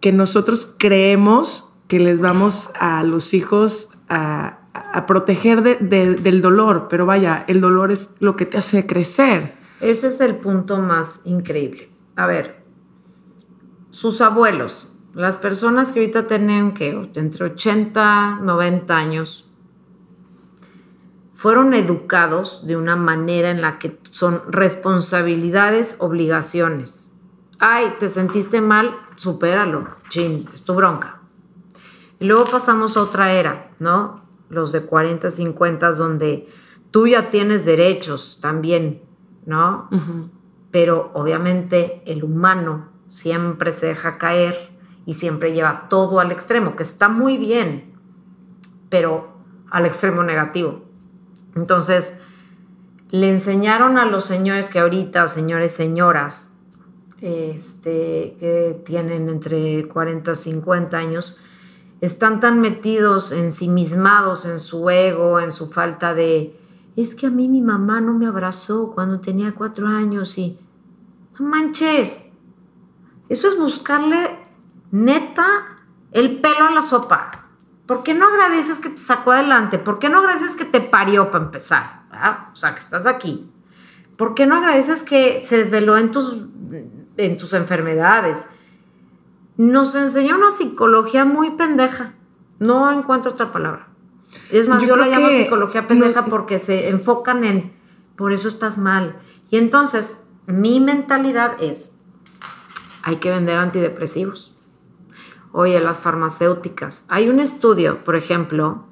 que 0.01 0.11
nosotros 0.11 0.69
creemos 0.77 1.70
que 1.91 1.99
les 1.99 2.21
vamos 2.21 2.71
a 2.79 3.03
los 3.03 3.33
hijos 3.33 3.89
a, 4.07 4.59
proteger 5.07 5.61
del 5.81 6.41
dolor, 6.41 6.87
pero 6.89 7.05
vaya, 7.05 7.43
el 7.49 7.59
dolor 7.59 7.91
es 7.91 8.11
lo 8.19 8.37
que 8.37 8.45
te 8.45 8.57
hace 8.57 8.85
crecer. 8.85 9.55
Ese 9.81 10.07
es 10.07 10.21
el 10.21 10.37
punto 10.37 10.77
más 10.77 11.19
increíble. 11.25 11.89
A 12.15 12.27
ver, 12.27 12.63
sus 13.89 14.21
abuelos, 14.21 14.93
las 15.13 15.35
personas 15.35 15.91
que 15.91 15.99
ahorita 15.99 16.27
tienen 16.27 16.73
que 16.73 16.91
entre 17.15 17.43
80, 17.43 18.39
90 18.41 18.95
años, 18.95 19.51
fueron 21.33 21.73
educados 21.73 22.67
de 22.67 22.77
una 22.77 22.95
manera 22.95 23.51
en 23.51 23.61
la 23.61 23.79
que 23.79 23.99
son 24.11 24.41
responsabilidades, 24.47 25.97
obligaciones. 25.99 27.17
Ay, 27.59 27.95
te 27.99 28.07
sentiste 28.07 28.61
mal, 28.61 28.95
supéralo, 29.17 29.87
chin, 30.07 30.47
es 30.53 30.63
tu 30.63 30.73
bronca. 30.73 31.20
Y 32.21 32.25
luego 32.25 32.45
pasamos 32.45 32.97
a 32.97 33.01
otra 33.01 33.33
era, 33.33 33.71
¿no? 33.79 34.21
Los 34.47 34.71
de 34.71 34.83
40, 34.83 35.31
50, 35.31 35.91
donde 35.93 36.47
tú 36.91 37.07
ya 37.07 37.31
tienes 37.31 37.65
derechos 37.65 38.37
también, 38.39 39.01
¿no? 39.47 39.89
Pero 40.69 41.09
obviamente 41.15 42.03
el 42.05 42.23
humano 42.23 42.89
siempre 43.09 43.71
se 43.71 43.87
deja 43.87 44.19
caer 44.19 44.69
y 45.07 45.15
siempre 45.15 45.53
lleva 45.53 45.87
todo 45.89 46.19
al 46.19 46.31
extremo, 46.31 46.75
que 46.75 46.83
está 46.83 47.09
muy 47.09 47.37
bien, 47.37 47.91
pero 48.89 49.33
al 49.71 49.87
extremo 49.87 50.21
negativo. 50.21 50.83
Entonces, 51.55 52.13
le 53.09 53.31
enseñaron 53.31 53.97
a 53.97 54.05
los 54.05 54.25
señores 54.25 54.69
que 54.69 54.79
ahorita, 54.79 55.27
señores, 55.27 55.73
señoras, 55.73 56.53
este, 57.19 58.37
que 58.39 58.81
tienen 58.85 59.27
entre 59.27 59.87
40 59.87 60.31
y 60.31 60.35
50 60.35 60.97
años, 60.97 61.41
están 62.01 62.39
tan 62.39 62.59
metidos, 62.59 63.31
ensimismados 63.31 64.45
en 64.45 64.59
su 64.59 64.89
ego, 64.89 65.39
en 65.39 65.51
su 65.51 65.69
falta 65.71 66.13
de, 66.15 66.59
es 66.95 67.15
que 67.15 67.27
a 67.27 67.29
mí 67.29 67.47
mi 67.47 67.61
mamá 67.61 68.01
no 68.01 68.13
me 68.13 68.25
abrazó 68.25 68.91
cuando 68.93 69.21
tenía 69.21 69.53
cuatro 69.53 69.87
años 69.87 70.37
y, 70.37 70.59
no 71.39 71.45
manches, 71.45 72.25
eso 73.29 73.47
es 73.47 73.57
buscarle 73.57 74.39
neta 74.91 75.45
el 76.11 76.41
pelo 76.41 76.67
a 76.67 76.71
la 76.71 76.81
sopa. 76.81 77.31
¿Por 77.85 78.03
qué 78.03 78.13
no 78.13 78.27
agradeces 78.27 78.79
que 78.79 78.89
te 78.89 79.01
sacó 79.01 79.31
adelante? 79.31 79.77
¿Por 79.77 79.99
qué 79.99 80.09
no 80.09 80.19
agradeces 80.19 80.55
que 80.55 80.65
te 80.65 80.81
parió 80.81 81.29
para 81.29 81.45
empezar? 81.45 82.03
O 82.51 82.55
sea, 82.55 82.73
que 82.73 82.79
estás 82.79 83.05
aquí. 83.05 83.49
¿Por 84.17 84.33
qué 84.33 84.45
no 84.45 84.55
agradeces 84.55 85.03
que 85.03 85.43
se 85.45 85.57
desveló 85.57 85.97
en 85.97 86.11
tus, 86.11 86.45
en 87.17 87.37
tus 87.37 87.53
enfermedades? 87.53 88.47
Nos 89.61 89.93
enseñó 89.93 90.37
una 90.37 90.49
psicología 90.49 91.23
muy 91.23 91.51
pendeja. 91.51 92.13
No 92.57 92.91
encuentro 92.91 93.29
otra 93.31 93.51
palabra. 93.51 93.89
Es 94.49 94.67
más, 94.67 94.83
yo, 94.87 94.95
la 94.95 95.05
llamo 95.05 95.29
psicología 95.29 95.87
pendeja 95.87 96.25
porque 96.25 96.57
se 96.57 96.89
enfocan 96.89 97.43
en, 97.43 97.71
por 98.15 98.33
eso 98.33 98.47
estás 98.47 98.79
mal. 98.79 99.19
Y 99.51 99.57
entonces, 99.57 100.25
mi 100.47 100.79
mentalidad 100.79 101.61
es, 101.61 101.93
hay 103.03 103.17
que 103.17 103.29
vender 103.29 103.59
antidepresivos. 103.59 104.55
Oye, 105.51 105.79
las 105.79 105.99
farmacéuticas. 105.99 107.05
Hay 107.07 107.29
un 107.29 107.39
estudio, 107.39 108.01
por 108.01 108.15
ejemplo, 108.15 108.85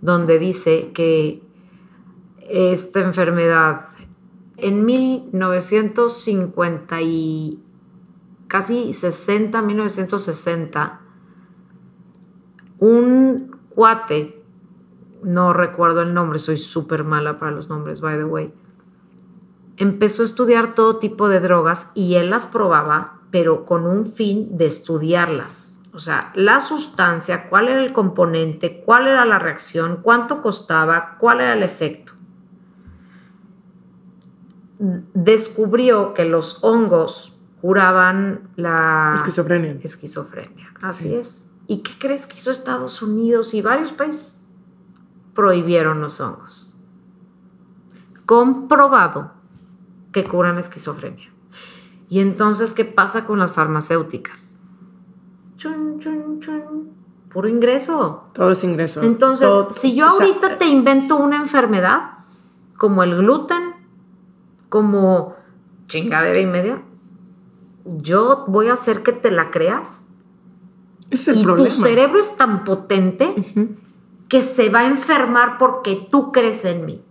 donde 0.00 0.38
dice 0.38 0.92
que 0.94 1.42
esta 2.48 3.00
enfermedad 3.00 3.88
en 4.56 4.86
1950 4.86 7.02
casi 8.54 8.94
60, 8.94 9.62
1960, 9.62 11.00
un 12.78 13.58
cuate, 13.68 14.44
no 15.24 15.52
recuerdo 15.52 16.02
el 16.02 16.14
nombre, 16.14 16.38
soy 16.38 16.56
súper 16.56 17.02
mala 17.02 17.40
para 17.40 17.50
los 17.50 17.68
nombres, 17.68 18.00
by 18.00 18.16
the 18.16 18.24
way, 18.24 18.54
empezó 19.76 20.22
a 20.22 20.26
estudiar 20.26 20.76
todo 20.76 20.98
tipo 20.98 21.28
de 21.28 21.40
drogas 21.40 21.90
y 21.96 22.14
él 22.14 22.30
las 22.30 22.46
probaba, 22.46 23.22
pero 23.32 23.64
con 23.64 23.86
un 23.86 24.06
fin 24.06 24.56
de 24.56 24.66
estudiarlas. 24.66 25.80
O 25.92 25.98
sea, 25.98 26.30
la 26.36 26.60
sustancia, 26.60 27.48
cuál 27.48 27.66
era 27.66 27.82
el 27.82 27.92
componente, 27.92 28.84
cuál 28.86 29.08
era 29.08 29.24
la 29.24 29.40
reacción, 29.40 29.98
cuánto 30.00 30.40
costaba, 30.42 31.16
cuál 31.18 31.40
era 31.40 31.54
el 31.54 31.64
efecto. 31.64 32.12
Descubrió 34.78 36.14
que 36.14 36.24
los 36.24 36.62
hongos 36.62 37.34
curaban 37.64 38.50
la 38.56 39.14
esquizofrenia. 39.14 39.78
Esquizofrenia, 39.82 40.74
así 40.82 41.14
es. 41.14 41.48
¿Y 41.66 41.78
qué 41.78 41.92
crees 41.98 42.26
que 42.26 42.34
hizo 42.34 42.50
Estados 42.50 43.00
Unidos 43.00 43.54
y 43.54 43.62
varios 43.62 43.90
países? 43.90 44.46
Prohibieron 45.34 46.02
los 46.02 46.20
hongos. 46.20 46.74
Comprobado 48.26 49.32
que 50.12 50.24
curan 50.24 50.56
la 50.56 50.60
esquizofrenia. 50.60 51.32
Y 52.10 52.20
entonces, 52.20 52.74
¿qué 52.74 52.84
pasa 52.84 53.24
con 53.24 53.38
las 53.38 53.54
farmacéuticas? 53.54 54.58
Chun, 55.56 55.98
chun, 56.00 56.40
chun. 56.40 56.92
Puro 57.30 57.48
ingreso. 57.48 58.28
Todo 58.34 58.50
es 58.50 58.62
ingreso. 58.62 59.02
Entonces, 59.02 59.48
si 59.70 59.94
yo 59.94 60.06
ahorita 60.06 60.58
te 60.58 60.66
invento 60.66 61.16
una 61.16 61.36
enfermedad, 61.36 62.18
como 62.76 63.02
el 63.02 63.16
gluten, 63.16 63.72
como 64.68 65.34
chingadera 65.86 66.38
y 66.38 66.46
media, 66.46 66.82
yo 67.84 68.44
voy 68.48 68.68
a 68.68 68.74
hacer 68.74 69.02
que 69.02 69.12
te 69.12 69.30
la 69.30 69.50
creas. 69.50 70.02
Es 71.10 71.28
el 71.28 71.38
y 71.38 71.44
tu 71.44 71.70
cerebro 71.70 72.18
es 72.18 72.36
tan 72.36 72.64
potente 72.64 73.34
que 74.28 74.42
se 74.42 74.70
va 74.70 74.80
a 74.80 74.86
enfermar 74.86 75.58
porque 75.58 76.06
tú 76.10 76.32
crees 76.32 76.64
en 76.64 76.86
mí. 76.86 77.04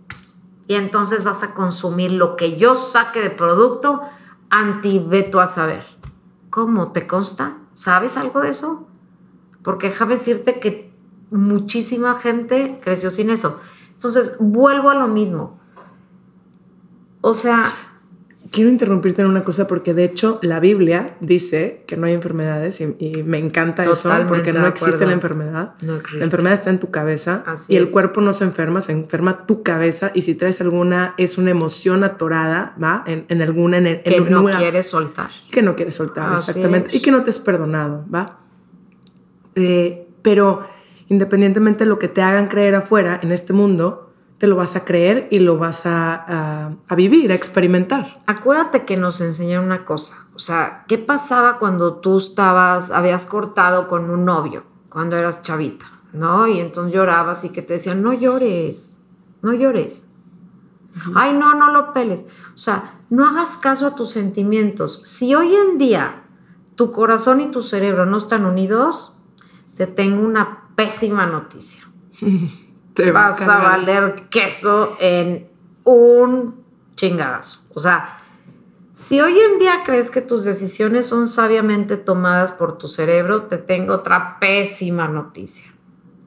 Y 0.66 0.74
entonces 0.74 1.24
vas 1.24 1.42
a 1.42 1.54
consumir 1.54 2.12
lo 2.12 2.36
que 2.36 2.56
yo 2.56 2.74
saque 2.74 3.20
de 3.20 3.30
producto 3.30 4.02
anti 4.50 4.98
veto 4.98 5.40
a 5.40 5.46
saber. 5.46 5.84
¿Cómo? 6.50 6.92
¿Te 6.92 7.06
consta? 7.06 7.58
¿Sabes 7.74 8.16
algo 8.16 8.40
de 8.40 8.50
eso? 8.50 8.86
Porque 9.62 9.88
déjame 9.88 10.14
decirte 10.14 10.60
que 10.60 10.92
muchísima 11.30 12.18
gente 12.18 12.78
creció 12.82 13.10
sin 13.10 13.30
eso. 13.30 13.60
Entonces, 13.92 14.36
vuelvo 14.38 14.90
a 14.90 14.94
lo 14.94 15.08
mismo. 15.08 15.58
O 17.20 17.34
sea, 17.34 17.72
Quiero 18.54 18.70
interrumpirte 18.70 19.20
en 19.20 19.26
una 19.26 19.42
cosa 19.42 19.66
porque 19.66 19.94
de 19.94 20.04
hecho 20.04 20.38
la 20.40 20.60
Biblia 20.60 21.16
dice 21.18 21.82
que 21.88 21.96
no 21.96 22.06
hay 22.06 22.12
enfermedades 22.12 22.80
y, 22.80 22.94
me 23.24 23.38
encanta 23.38 23.82
eso 23.82 24.08
porque 24.28 24.52
no 24.52 24.64
existe 24.68 25.04
la 25.06 25.12
enfermedad. 25.12 25.74
La 25.80 26.24
enfermedad 26.24 26.54
está 26.54 26.70
en 26.70 26.78
tu 26.78 26.92
cabeza 26.92 27.42
y 27.66 27.74
el 27.74 27.90
cuerpo 27.90 28.20
no 28.20 28.32
se 28.32 28.44
enferma, 28.44 28.80
se 28.80 28.92
enferma 28.92 29.38
tu 29.38 29.64
cabeza 29.64 30.12
y 30.14 30.22
si 30.22 30.36
traes 30.36 30.60
alguna 30.60 31.14
es 31.18 31.36
una 31.36 31.50
emoción 31.50 32.04
atorada, 32.04 32.76
¿va? 32.80 33.02
En, 33.08 33.42
alguna... 33.42 33.78
En, 33.78 34.02
que 34.04 34.20
no 34.20 34.44
quieres 34.44 34.86
soltar. 34.86 35.30
Que 35.50 35.60
no 35.60 35.74
quieres 35.74 35.96
soltar, 35.96 36.32
exactamente. 36.34 36.96
Y 36.96 37.00
que 37.00 37.10
no 37.10 37.24
te 37.24 37.30
has 37.30 37.40
perdonado, 37.40 38.04
¿va? 38.14 38.38
Eh, 39.56 40.06
pero 40.22 40.64
independientemente 41.08 41.82
de 41.82 41.90
lo 41.90 41.98
que 41.98 42.06
te 42.06 42.22
hagan 42.22 42.46
creer 42.46 42.76
afuera 42.76 43.18
en 43.20 43.32
este 43.32 43.52
mundo, 43.52 44.03
te 44.44 44.48
lo 44.48 44.56
vas 44.56 44.76
a 44.76 44.84
creer 44.84 45.26
y 45.30 45.38
lo 45.38 45.56
vas 45.56 45.86
a, 45.86 46.76
vivir, 46.94 47.32
a 47.32 47.34
experimentar. 47.34 48.20
Acuérdate 48.26 48.84
que 48.84 48.98
nos 48.98 49.22
enseñaron 49.22 49.64
una 49.64 49.86
cosa, 49.86 50.26
o 50.34 50.38
sea, 50.38 50.84
¿qué 50.86 50.98
pasaba 50.98 51.58
cuando 51.58 51.94
tú 51.94 52.18
estabas, 52.18 52.90
habías 52.90 53.24
cortado 53.24 53.88
con 53.88 54.10
un 54.10 54.26
novio, 54.26 54.64
cuando 54.90 55.16
eras 55.16 55.40
chavita, 55.40 55.86
¿no? 56.12 56.46
Y 56.46 56.60
entonces 56.60 56.92
llorabas 56.92 57.42
y 57.44 57.52
que 57.52 57.62
te 57.62 57.72
decían, 57.72 58.02
no 58.02 58.12
llores, 58.12 58.98
no 59.40 59.54
llores. 59.54 60.08
Ay, 61.14 61.32
no, 61.32 61.54
no 61.54 61.72
lo 61.72 61.94
peles. 61.94 62.26
O 62.54 62.58
sea, 62.58 62.98
no 63.08 63.26
hagas 63.26 63.56
caso 63.56 63.86
a 63.86 63.94
tus 63.94 64.10
sentimientos. 64.10 65.00
Si 65.06 65.34
hoy 65.34 65.54
en 65.54 65.78
día 65.78 66.24
tu 66.74 66.92
corazón 66.92 67.40
y 67.40 67.50
tu 67.50 67.62
cerebro 67.62 68.04
no 68.04 68.18
están 68.18 68.44
unidos, 68.44 69.16
te 69.74 69.86
tengo 69.86 70.22
una 70.22 70.68
pésima 70.76 71.24
noticia. 71.24 71.84
te 72.94 73.10
vas 73.10 73.40
a, 73.40 73.58
valer 73.58 74.28
queso 74.30 74.96
en 75.00 75.48
un 75.82 76.64
chingadazo. 76.94 77.60
O 77.74 77.80
sea, 77.80 78.20
si 78.92 79.20
hoy 79.20 79.36
en 79.38 79.58
día 79.58 79.80
crees 79.84 80.10
que 80.10 80.20
tus 80.20 80.44
decisiones 80.44 81.06
son 81.06 81.28
sabiamente 81.28 81.96
tomadas 81.96 82.52
por 82.52 82.78
tu 82.78 82.86
cerebro, 82.86 83.42
te 83.42 83.58
tengo 83.58 83.94
otra 83.94 84.38
pésima 84.38 85.08
noticia. 85.08 85.72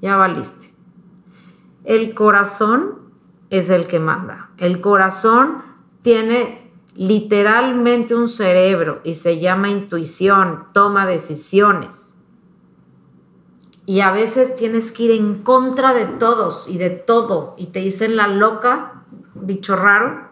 Ya 0.01 0.17
valiste. 0.17 0.73
El 1.85 2.13
corazón 2.13 2.99
es 3.49 3.69
el 3.69 3.87
que 3.87 3.99
manda. 3.99 4.49
El 4.57 4.81
corazón 4.81 5.63
tiene 6.01 6.69
literalmente 6.95 8.13
un 8.13 8.27
cerebro 8.27 8.99
y 9.05 9.15
se 9.15 9.39
llama 9.39 9.69
intuición, 9.69 10.65
toma 10.73 11.07
decisiones 11.07 12.16
y 13.87 14.01
a 14.01 14.11
veces 14.11 14.53
tienes 14.53 14.91
que 14.91 15.03
ir 15.03 15.11
en 15.11 15.43
contra 15.43 15.93
de 15.93 16.05
todos 16.05 16.67
y 16.67 16.77
de 16.77 16.89
todo 16.89 17.55
y 17.57 17.67
te 17.67 17.79
dicen 17.79 18.17
la 18.17 18.27
loca, 18.27 19.05
bicho 19.33 19.77
raro. 19.77 20.27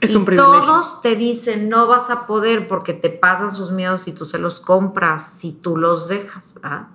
Es 0.00 0.10
y 0.10 0.16
un 0.16 0.24
privilegio. 0.24 0.60
Todos 0.60 1.00
te 1.00 1.14
dicen 1.14 1.68
no 1.68 1.86
vas 1.86 2.10
a 2.10 2.26
poder 2.26 2.66
porque 2.66 2.92
te 2.92 3.08
pasan 3.08 3.54
sus 3.54 3.70
miedos 3.70 4.08
y 4.08 4.12
tú 4.12 4.24
se 4.24 4.40
los 4.40 4.58
compras 4.58 5.24
si 5.24 5.52
tú 5.52 5.76
los 5.76 6.08
dejas, 6.08 6.54
¿verdad? 6.54 6.88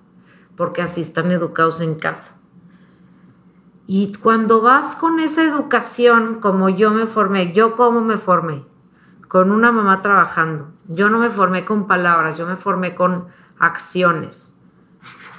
Porque 0.57 0.81
así 0.81 0.99
están 0.99 1.31
educados 1.31 1.79
en 1.79 1.95
casa. 1.95 2.35
Y 3.87 4.11
cuando 4.15 4.61
vas 4.61 4.97
con 4.97 5.21
esa 5.21 5.41
educación, 5.41 6.41
como 6.41 6.67
yo 6.67 6.91
me 6.91 7.07
formé, 7.07 7.53
yo 7.53 7.77
cómo 7.77 8.01
me 8.01 8.17
formé, 8.17 8.65
con 9.29 9.51
una 9.51 9.71
mamá 9.71 10.01
trabajando, 10.01 10.67
yo 10.89 11.09
no 11.09 11.17
me 11.17 11.29
formé 11.29 11.63
con 11.63 11.87
palabras, 11.87 12.37
yo 12.37 12.45
me 12.45 12.57
formé 12.57 12.93
con 12.93 13.27
acciones 13.57 14.57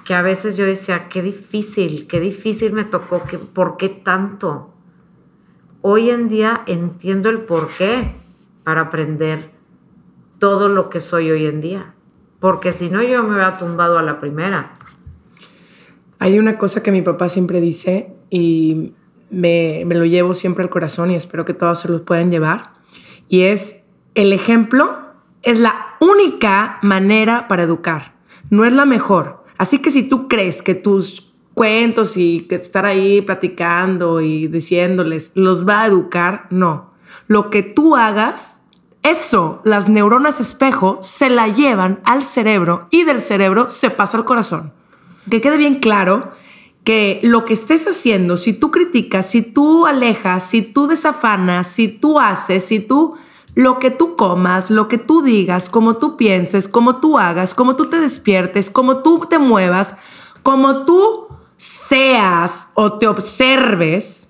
que 0.04 0.14
a 0.14 0.22
veces 0.22 0.56
yo 0.56 0.64
decía, 0.64 1.08
qué 1.08 1.22
difícil, 1.22 2.06
qué 2.06 2.20
difícil 2.20 2.72
me 2.72 2.84
tocó, 2.84 3.22
que, 3.24 3.38
¿por 3.38 3.76
qué 3.76 3.88
tanto? 3.88 4.74
Hoy 5.80 6.10
en 6.10 6.28
día 6.28 6.62
entiendo 6.66 7.28
el 7.28 7.40
por 7.40 7.68
qué 7.68 8.14
para 8.64 8.82
aprender 8.82 9.50
todo 10.38 10.68
lo 10.68 10.90
que 10.90 11.00
soy 11.00 11.30
hoy 11.30 11.46
en 11.46 11.60
día, 11.60 11.94
porque 12.40 12.72
si 12.72 12.90
no 12.90 13.02
yo 13.02 13.22
me 13.22 13.30
hubiera 13.30 13.56
tumbado 13.56 13.98
a 13.98 14.02
la 14.02 14.18
primera. 14.18 14.76
Hay 16.18 16.38
una 16.38 16.58
cosa 16.58 16.82
que 16.82 16.92
mi 16.92 17.02
papá 17.02 17.28
siempre 17.28 17.60
dice 17.60 18.14
y 18.30 18.94
me, 19.30 19.84
me 19.86 19.94
lo 19.94 20.04
llevo 20.04 20.34
siempre 20.34 20.64
al 20.64 20.70
corazón 20.70 21.10
y 21.10 21.16
espero 21.16 21.44
que 21.44 21.54
todos 21.54 21.80
se 21.80 21.88
los 21.88 22.02
puedan 22.02 22.30
llevar, 22.30 22.74
y 23.28 23.42
es, 23.42 23.76
el 24.14 24.32
ejemplo 24.32 24.98
es 25.42 25.58
la 25.60 25.96
única 26.00 26.78
manera 26.82 27.48
para 27.48 27.62
educar, 27.62 28.14
no 28.50 28.64
es 28.64 28.72
la 28.72 28.84
mejor, 28.84 29.41
Así 29.62 29.78
que 29.78 29.92
si 29.92 30.02
tú 30.02 30.26
crees 30.26 30.60
que 30.60 30.74
tus 30.74 31.32
cuentos 31.54 32.16
y 32.16 32.40
que 32.48 32.56
estar 32.56 32.84
ahí 32.84 33.22
platicando 33.22 34.20
y 34.20 34.48
diciéndoles 34.48 35.30
los 35.36 35.64
va 35.64 35.82
a 35.82 35.86
educar, 35.86 36.48
no. 36.50 36.90
Lo 37.28 37.48
que 37.48 37.62
tú 37.62 37.94
hagas, 37.94 38.62
eso, 39.04 39.62
las 39.64 39.88
neuronas 39.88 40.40
espejo 40.40 40.98
se 41.00 41.30
la 41.30 41.46
llevan 41.46 42.00
al 42.02 42.24
cerebro 42.24 42.88
y 42.90 43.04
del 43.04 43.20
cerebro 43.20 43.70
se 43.70 43.90
pasa 43.90 44.18
al 44.18 44.24
corazón. 44.24 44.72
Que 45.30 45.40
quede 45.40 45.58
bien 45.58 45.76
claro 45.76 46.32
que 46.82 47.20
lo 47.22 47.44
que 47.44 47.54
estés 47.54 47.86
haciendo, 47.86 48.38
si 48.38 48.54
tú 48.54 48.72
criticas, 48.72 49.30
si 49.30 49.42
tú 49.42 49.86
alejas, 49.86 50.42
si 50.42 50.62
tú 50.62 50.88
desafanas, 50.88 51.68
si 51.68 51.86
tú 51.86 52.18
haces, 52.18 52.64
si 52.64 52.80
tú 52.80 53.14
lo 53.54 53.78
que 53.78 53.90
tú 53.90 54.16
comas, 54.16 54.70
lo 54.70 54.88
que 54.88 54.98
tú 54.98 55.22
digas, 55.22 55.68
como 55.68 55.96
tú 55.96 56.16
pienses, 56.16 56.68
como 56.68 56.96
tú 56.96 57.18
hagas, 57.18 57.54
como 57.54 57.76
tú 57.76 57.86
te 57.88 58.00
despiertes, 58.00 58.70
como 58.70 58.98
tú 58.98 59.26
te 59.28 59.38
muevas, 59.38 59.96
como 60.42 60.84
tú 60.84 61.28
seas 61.56 62.70
o 62.74 62.98
te 62.98 63.06
observes, 63.06 64.28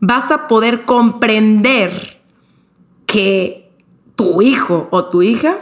vas 0.00 0.30
a 0.30 0.48
poder 0.48 0.84
comprender 0.84 2.20
que 3.06 3.70
tu 4.14 4.42
hijo 4.42 4.88
o 4.90 5.06
tu 5.06 5.22
hija, 5.22 5.56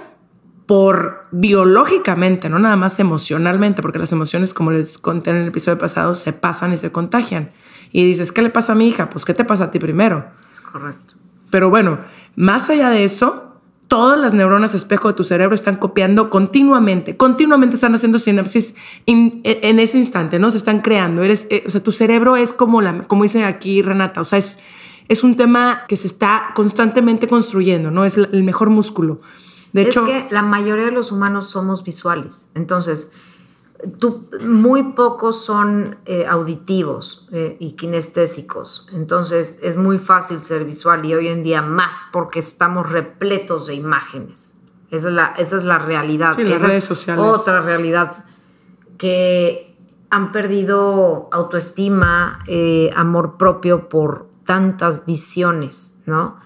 por 0.70 1.26
biológicamente, 1.32 2.48
no 2.48 2.60
nada 2.60 2.76
más 2.76 3.00
emocionalmente, 3.00 3.82
porque 3.82 3.98
las 3.98 4.12
emociones, 4.12 4.54
como 4.54 4.70
les 4.70 4.98
conté 4.98 5.30
en 5.30 5.36
el 5.36 5.48
episodio 5.48 5.78
pasado, 5.78 6.14
se 6.14 6.32
pasan 6.32 6.72
y 6.72 6.78
se 6.78 6.92
contagian. 6.92 7.50
Y 7.90 8.04
dices, 8.04 8.30
¿qué 8.30 8.40
le 8.40 8.50
pasa 8.50 8.74
a 8.74 8.76
mi 8.76 8.86
hija? 8.86 9.10
Pues, 9.10 9.24
¿qué 9.24 9.34
te 9.34 9.44
pasa 9.44 9.64
a 9.64 9.70
ti 9.72 9.80
primero? 9.80 10.26
Es 10.52 10.60
correcto. 10.60 11.19
Pero 11.50 11.70
bueno, 11.70 11.98
más 12.36 12.70
allá 12.70 12.90
de 12.90 13.04
eso, 13.04 13.50
todas 13.88 14.18
las 14.18 14.32
neuronas 14.32 14.74
espejo 14.74 15.08
de 15.08 15.14
tu 15.14 15.24
cerebro 15.24 15.54
están 15.54 15.76
copiando 15.76 16.30
continuamente, 16.30 17.16
continuamente 17.16 17.74
están 17.74 17.94
haciendo 17.94 18.18
sinapsis 18.18 18.76
en 19.06 19.80
ese 19.80 19.98
instante, 19.98 20.38
¿no? 20.38 20.50
Se 20.52 20.58
están 20.58 20.80
creando. 20.80 21.22
Eres, 21.22 21.46
eh, 21.50 21.64
o 21.66 21.70
sea, 21.70 21.82
tu 21.82 21.90
cerebro 21.90 22.36
es 22.36 22.52
como, 22.52 22.80
la, 22.80 23.02
como 23.08 23.24
dice 23.24 23.44
aquí 23.44 23.82
Renata, 23.82 24.20
o 24.20 24.24
sea, 24.24 24.38
es, 24.38 24.60
es 25.08 25.24
un 25.24 25.34
tema 25.34 25.86
que 25.88 25.96
se 25.96 26.06
está 26.06 26.50
constantemente 26.54 27.26
construyendo, 27.26 27.90
¿no? 27.90 28.04
Es 28.04 28.16
el 28.16 28.42
mejor 28.44 28.70
músculo. 28.70 29.18
De 29.72 29.82
hecho, 29.82 30.06
es 30.06 30.24
que 30.24 30.34
la 30.34 30.42
mayoría 30.42 30.84
de 30.84 30.92
los 30.92 31.12
humanos 31.12 31.48
somos 31.48 31.84
visuales. 31.84 32.48
Entonces, 32.54 33.12
muy 34.42 34.92
pocos 34.92 35.44
son 35.44 35.98
eh, 36.04 36.26
auditivos 36.26 37.28
eh, 37.32 37.56
y 37.58 37.72
kinestésicos, 37.72 38.86
entonces 38.92 39.58
es 39.62 39.76
muy 39.76 39.98
fácil 39.98 40.40
ser 40.40 40.64
visual 40.64 41.04
y 41.04 41.14
hoy 41.14 41.28
en 41.28 41.42
día 41.42 41.62
más 41.62 42.06
porque 42.12 42.40
estamos 42.40 42.90
repletos 42.90 43.66
de 43.66 43.74
imágenes. 43.74 44.54
Esa 44.90 45.08
es 45.08 45.14
la, 45.14 45.26
esa 45.38 45.56
es 45.56 45.64
la 45.64 45.78
realidad. 45.78 46.36
las 46.38 46.62
redes 46.62 46.84
sociales. 46.84 47.24
Otra 47.24 47.60
realidad 47.60 48.24
que 48.98 49.76
han 50.10 50.32
perdido 50.32 51.28
autoestima, 51.30 52.40
eh, 52.46 52.90
amor 52.96 53.36
propio 53.38 53.88
por 53.88 54.26
tantas 54.44 55.06
visiones, 55.06 55.96
¿no? 56.06 56.40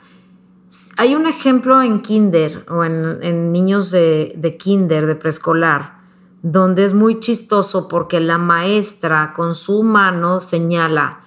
Hay 0.97 1.15
un 1.15 1.27
ejemplo 1.27 1.81
en 1.83 2.01
kinder 2.03 2.67
o 2.69 2.85
en, 2.85 3.53
niños 3.53 3.91
de, 3.91 4.35
de 4.37 4.57
kinder, 4.57 5.07
de 5.07 5.15
preescolar, 5.15 6.04
donde 6.45 6.85
es 6.85 6.93
muy 6.93 7.21
chistoso 7.21 7.89
porque 7.89 8.21
la 8.21 8.37
maestra 8.37 9.33
con 9.35 9.55
su 9.55 9.83
mano 9.83 10.41
señala, 10.41 11.21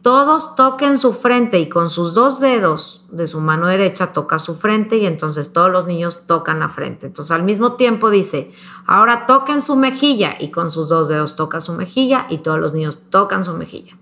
todos 0.00 0.56
toquen 0.56 0.96
su 0.96 1.12
frente 1.12 1.58
y 1.58 1.68
con 1.68 1.90
sus 1.90 2.14
dos 2.14 2.40
dedos 2.40 3.04
de 3.10 3.26
su 3.26 3.42
mano 3.42 3.66
derecha 3.66 4.14
toca 4.14 4.38
su 4.38 4.54
frente 4.54 4.96
y 4.96 5.04
entonces 5.04 5.52
todos 5.52 5.70
los 5.70 5.86
niños 5.86 6.26
tocan 6.26 6.60
la 6.60 6.70
frente. 6.70 7.04
Entonces 7.04 7.30
al 7.30 7.42
mismo 7.42 7.74
tiempo 7.74 8.08
dice, 8.08 8.52
ahora 8.86 9.26
toquen 9.26 9.60
su 9.60 9.76
mejilla 9.76 10.34
y 10.40 10.50
con 10.50 10.70
sus 10.70 10.88
dos 10.88 11.08
dedos 11.08 11.36
toca 11.36 11.60
su 11.60 11.74
mejilla 11.74 12.26
y 12.30 12.38
todos 12.38 12.58
los 12.58 12.72
niños 12.72 13.00
tocan 13.10 13.44
su 13.44 13.52
mejilla. 13.52 13.98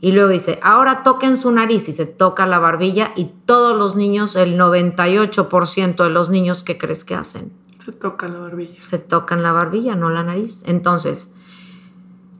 Y 0.00 0.12
luego 0.12 0.30
dice, 0.30 0.58
ahora 0.62 1.02
toquen 1.02 1.36
su 1.36 1.50
nariz 1.50 1.90
y 1.90 1.92
se 1.92 2.06
toca 2.06 2.46
la 2.46 2.58
barbilla 2.58 3.12
y 3.16 3.26
todos 3.44 3.76
los 3.76 3.96
niños, 3.96 4.34
el 4.34 4.58
98% 4.58 6.04
de 6.04 6.10
los 6.10 6.30
niños, 6.30 6.62
¿qué 6.62 6.78
crees 6.78 7.04
que 7.04 7.14
hacen? 7.14 7.67
Se 7.88 7.92
tocan 7.92 8.34
la 8.34 8.40
barbilla. 8.40 8.82
Se 8.82 8.98
tocan 8.98 9.42
la 9.42 9.52
barbilla, 9.52 9.96
no 9.96 10.10
la 10.10 10.22
nariz. 10.22 10.62
Entonces, 10.66 11.32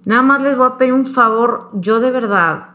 nada 0.04 0.20
más 0.20 0.42
les 0.42 0.58
voy 0.58 0.66
a 0.66 0.76
pedir 0.76 0.92
un 0.92 1.06
favor. 1.06 1.70
Yo 1.72 2.00
de 2.00 2.11
verdad 2.11 2.74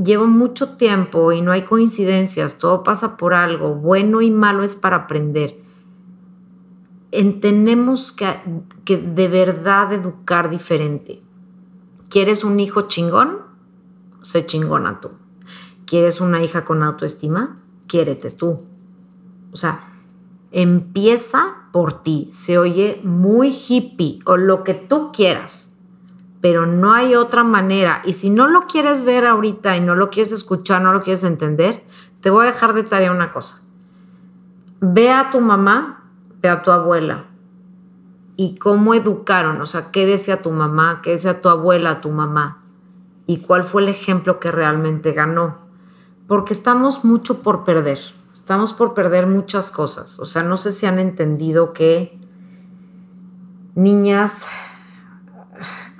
llevo 0.00 0.26
mucho 0.26 0.76
tiempo 0.76 1.32
y 1.32 1.42
no 1.42 1.50
hay 1.50 1.62
coincidencias, 1.62 2.58
todo 2.58 2.84
pasa 2.84 3.16
por 3.16 3.34
algo, 3.34 3.74
bueno 3.74 4.22
y 4.22 4.30
malo 4.30 4.62
es 4.62 4.76
para 4.76 4.94
aprender. 4.94 5.56
Entendemos 7.10 8.12
que, 8.12 8.28
que 8.84 8.96
de 8.96 9.26
verdad 9.26 9.92
educar 9.92 10.50
diferente. 10.50 11.18
¿Quieres 12.08 12.44
un 12.44 12.60
hijo 12.60 12.82
chingón? 12.82 13.38
Sé 14.22 14.46
chingona 14.46 15.00
tú. 15.00 15.10
¿Quieres 15.84 16.20
una 16.20 16.44
hija 16.44 16.64
con 16.64 16.84
autoestima? 16.84 17.56
Quiérete 17.88 18.30
tú. 18.30 18.60
O 19.50 19.56
sea, 19.56 19.80
empieza 20.52 21.56
por 21.72 22.02
ti. 22.02 22.28
Se 22.32 22.58
oye 22.58 23.00
muy 23.04 23.48
hippie 23.50 24.20
o 24.24 24.36
lo 24.36 24.64
que 24.64 24.74
tú 24.74 25.12
quieras, 25.12 25.76
pero 26.40 26.66
no 26.66 26.92
hay 26.92 27.14
otra 27.14 27.44
manera. 27.44 28.02
Y 28.04 28.14
si 28.14 28.30
no 28.30 28.46
lo 28.46 28.62
quieres 28.62 29.04
ver 29.04 29.26
ahorita 29.26 29.76
y 29.76 29.80
no 29.80 29.94
lo 29.94 30.08
quieres 30.10 30.32
escuchar, 30.32 30.82
no 30.82 30.92
lo 30.92 31.02
quieres 31.02 31.24
entender, 31.24 31.84
te 32.20 32.30
voy 32.30 32.44
a 32.44 32.52
dejar 32.52 32.72
de 32.74 32.82
tarea 32.82 33.12
una 33.12 33.30
cosa. 33.30 33.62
Ve 34.80 35.10
a 35.10 35.28
tu 35.30 35.40
mamá, 35.40 36.04
ve 36.40 36.48
a 36.48 36.62
tu 36.62 36.70
abuela. 36.70 37.26
Y 38.36 38.56
cómo 38.56 38.94
educaron, 38.94 39.60
o 39.60 39.66
sea, 39.66 39.90
qué 39.90 40.06
decía 40.06 40.40
tu 40.40 40.52
mamá, 40.52 41.00
qué 41.02 41.10
decía 41.10 41.40
tu 41.40 41.48
abuela, 41.48 42.00
tu 42.00 42.10
mamá. 42.10 42.62
Y 43.26 43.38
cuál 43.38 43.64
fue 43.64 43.82
el 43.82 43.88
ejemplo 43.88 44.38
que 44.38 44.52
realmente 44.52 45.12
ganó. 45.12 45.58
Porque 46.28 46.54
estamos 46.54 47.04
mucho 47.04 47.42
por 47.42 47.64
perder 47.64 47.98
estamos 48.48 48.72
por 48.72 48.94
perder 48.94 49.26
muchas 49.26 49.70
cosas. 49.70 50.18
O 50.18 50.24
sea, 50.24 50.42
no 50.42 50.56
sé 50.56 50.72
si 50.72 50.86
han 50.86 50.98
entendido 50.98 51.74
que 51.74 52.18
niñas 53.74 54.46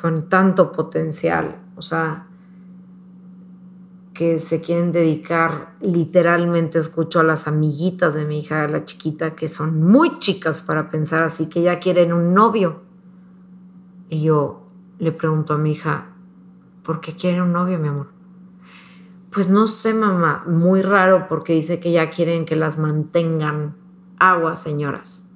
con 0.01 0.31
tanto 0.31 0.73
potencial, 0.73 1.61
o 1.77 1.83
sea, 1.83 2.27
que 4.15 4.39
se 4.39 4.63
quieren 4.63 4.93
dedicar, 4.93 5.75
literalmente 5.83 6.79
escucho 6.79 7.21
a 7.21 7.23
las 7.23 7.47
amiguitas 7.47 8.15
de 8.15 8.25
mi 8.25 8.39
hija, 8.39 8.67
la 8.67 8.87
chiquita, 8.87 9.37
que 9.37 9.49
son 9.49 9.83
muy 9.83 10.19
chicas 10.19 10.63
para 10.63 10.91
pensar 10.91 11.25
así, 11.25 11.51
que 11.51 11.61
ya 11.61 11.79
quieren 11.79 12.15
un 12.15 12.33
novio. 12.33 12.81
Y 14.09 14.23
yo 14.23 14.67
le 14.99 15.13
pregunto 15.13 15.53
a 15.53 15.59
mi 15.59 15.73
hija, 15.73 16.07
¿por 16.83 17.03
qué 17.03 17.13
quieren 17.13 17.43
un 17.43 17.53
novio, 17.53 17.79
mi 17.79 17.89
amor? 17.89 18.18
Pues 19.31 19.51
no 19.51 19.69
sé, 19.69 19.93
mamá, 19.93 20.45
muy 20.47 20.81
raro 20.81 21.29
porque 21.29 21.53
dice 21.53 21.81
que 21.81 21.93
ya 21.93 22.11
quieren 22.11 22.47
que 22.47 22.57
las 22.57 22.79
mantengan 22.79 23.75
agua, 24.19 24.57
señoras. 24.57 25.31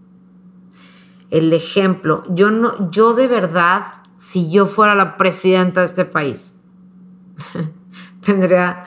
El 1.30 1.52
ejemplo, 1.52 2.24
yo 2.28 2.50
no, 2.50 2.90
yo 2.90 3.12
de 3.12 3.28
verdad, 3.28 3.86
si 4.16 4.50
yo 4.50 4.66
fuera 4.66 4.94
la 4.94 5.16
presidenta 5.16 5.80
de 5.80 5.86
este 5.86 6.04
país, 6.06 6.62
tendría, 8.24 8.86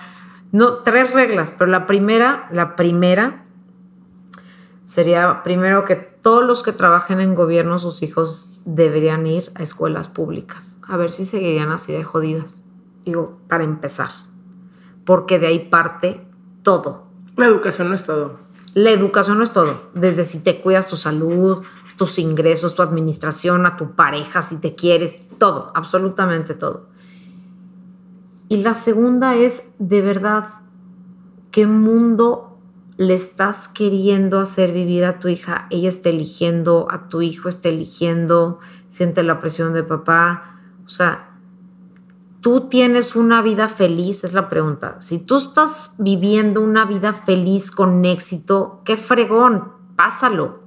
no, 0.52 0.78
tres 0.78 1.14
reglas, 1.14 1.54
pero 1.56 1.70
la 1.70 1.86
primera, 1.86 2.50
la 2.52 2.76
primera 2.76 3.44
sería 4.86 5.44
primero 5.44 5.86
que 5.86 5.96
todos 5.96 6.44
los 6.44 6.64
que 6.64 6.72
trabajen 6.72 7.20
en 7.20 7.36
gobierno, 7.36 7.78
sus 7.78 8.02
hijos 8.02 8.62
deberían 8.66 9.28
ir 9.28 9.52
a 9.54 9.62
escuelas 9.62 10.08
públicas, 10.08 10.80
a 10.88 10.98
ver 10.98 11.12
si 11.12 11.26
seguirían 11.26 11.70
así 11.70 11.94
de 11.94 12.04
jodidas. 12.04 12.64
Digo, 13.04 13.40
para 13.48 13.64
empezar 13.64 14.10
porque 15.06 15.40
de 15.40 15.48
ahí 15.48 15.60
parte 15.60 16.26
todo. 16.64 17.06
La 17.36 17.46
educación 17.46 17.90
no 17.90 17.96
es 17.96 18.04
todo. 18.04 18.40
La 18.74 18.92
educación 18.92 19.38
no 19.38 19.44
es 19.44 19.52
todo. 19.52 19.90
Desde 19.94 20.26
si 20.26 20.40
te 20.40 20.60
cuidas 20.60 20.88
tu 20.88 20.98
salud, 20.98 21.64
tus 21.98 22.20
ingresos, 22.20 22.76
tu 22.76 22.82
administración, 22.82 23.66
a 23.66 23.78
tu 23.78 23.92
pareja, 23.96 24.42
si 24.42 24.58
te 24.58 24.76
quieres, 24.76 25.30
todo, 25.38 25.72
absolutamente 25.76 26.54
todo. 26.54 26.88
Y 28.50 28.58
la 28.58 28.76
segunda 28.76 29.36
es, 29.36 29.64
de 29.80 30.02
verdad, 30.02 30.50
¿qué 31.52 31.68
mundo 31.68 32.60
le 32.98 33.14
estás 33.14 33.68
queriendo 33.68 34.40
hacer 34.40 34.72
vivir 34.72 35.06
a 35.06 35.20
tu 35.20 35.30
hija? 35.30 35.68
Ella 35.70 35.90
está 35.90 36.10
eligiendo, 36.10 36.88
a 36.92 37.10
tu 37.10 37.22
hijo 37.22 37.50
está 37.50 37.70
eligiendo, 37.70 38.60
siente 38.90 39.24
la 39.24 39.40
presión 39.40 39.74
de 39.74 39.84
papá. 39.84 40.60
O 40.86 40.90
sea, 40.90 41.35
tú 42.46 42.68
tienes 42.70 43.16
una 43.16 43.42
vida 43.42 43.70
feliz, 43.70 44.24
es 44.24 44.34
la 44.34 44.50
pregunta. 44.50 44.98
Si 45.00 45.18
tú 45.18 45.38
estás 45.38 45.96
viviendo 45.98 46.62
una 46.62 46.86
vida 46.86 47.12
feliz 47.12 47.72
con 47.72 48.06
éxito, 48.06 48.84
qué 48.86 48.98
fregón, 48.98 49.72
pásalo. 49.96 50.60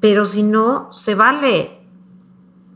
Pero 0.00 0.24
si 0.24 0.42
no, 0.42 0.90
se 0.90 1.16
vale. 1.16 1.86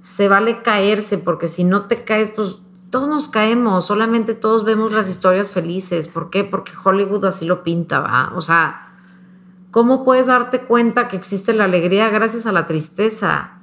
Se 0.03 0.29
vale 0.29 0.61
caerse, 0.61 1.17
porque 1.17 1.49
si 1.49 1.65
no 1.65 1.87
te 1.87 2.05
caes, 2.05 2.31
pues 2.37 2.59
todos 2.91 3.09
nos 3.09 3.29
caemos, 3.29 3.87
solamente 3.87 4.35
todos 4.35 4.65
vemos 4.65 4.93
las 4.93 5.09
historias 5.09 5.51
felices. 5.51 6.09
¿Por 6.09 6.29
qué? 6.29 6.45
Porque 6.45 6.73
Hollywood 6.85 7.25
así 7.25 7.47
lo 7.47 7.63
pinta, 7.63 8.01
¿va? 8.01 8.35
O 8.37 8.43
sea, 8.43 8.99
¿cómo 9.71 10.05
puedes 10.05 10.27
darte 10.27 10.61
cuenta 10.61 11.09
que 11.09 11.17
existe 11.17 11.55
la 11.55 11.65
alegría 11.65 12.11
gracias 12.11 12.45
a 12.45 12.53
la 12.53 12.67
tristeza? 12.67 13.61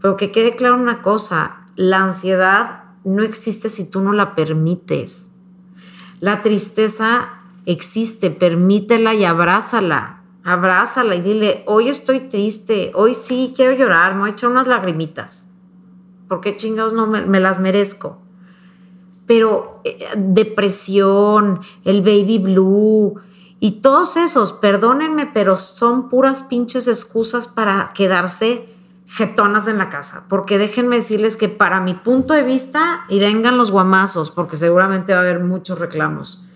Pero 0.00 0.16
que 0.16 0.32
quede 0.32 0.56
claro 0.56 0.74
una 0.74 1.02
cosa, 1.02 1.58
la 1.76 1.98
ansiedad 1.98 2.85
no 3.06 3.22
existe 3.22 3.68
si 3.68 3.88
tú 3.88 4.00
no 4.00 4.12
la 4.12 4.34
permites. 4.34 5.30
La 6.20 6.42
tristeza 6.42 7.28
existe, 7.64 8.30
permítela 8.30 9.14
y 9.14 9.24
abrázala. 9.24 10.24
Abrázala 10.42 11.14
y 11.14 11.20
dile, 11.20 11.62
hoy 11.66 11.88
estoy 11.88 12.20
triste, 12.20 12.92
hoy 12.94 13.14
sí 13.14 13.52
quiero 13.54 13.76
llorar, 13.76 14.14
me 14.14 14.20
voy 14.20 14.30
a 14.30 14.32
echar 14.32 14.50
unas 14.50 14.66
lagrimitas. 14.66 15.50
¿Por 16.28 16.40
qué 16.40 16.56
chingados 16.56 16.92
no 16.94 17.06
me, 17.06 17.40
las 17.40 17.60
merezco? 17.60 18.18
Pero 19.26 19.80
eh, 19.84 20.08
depresión, 20.16 21.60
el 21.84 22.02
baby 22.02 22.38
blue 22.38 23.20
y 23.60 23.82
todos 23.82 24.16
esos, 24.16 24.52
perdónenme, 24.52 25.26
pero 25.26 25.56
son 25.56 26.08
puras 26.08 26.42
pinches 26.42 26.88
excusas 26.88 27.46
para 27.46 27.92
quedarse 27.94 28.68
jetonas 29.06 29.66
en 29.66 29.78
la 29.78 29.88
casa, 29.88 30.24
porque 30.28 30.58
déjenme 30.58 30.96
decirles 30.96 31.36
que 31.36 31.48
para 31.48 31.80
mi 31.80 31.94
punto 31.94 32.34
de 32.34 32.42
vista, 32.42 33.04
y 33.08 33.18
vengan 33.18 33.56
los 33.56 33.70
guamazos, 33.70 34.30
porque 34.30 34.56
seguramente 34.56 35.12
va 35.12 35.20
a 35.20 35.22
haber 35.22 35.40
muchos 35.40 35.78
reclamos, 35.78 36.46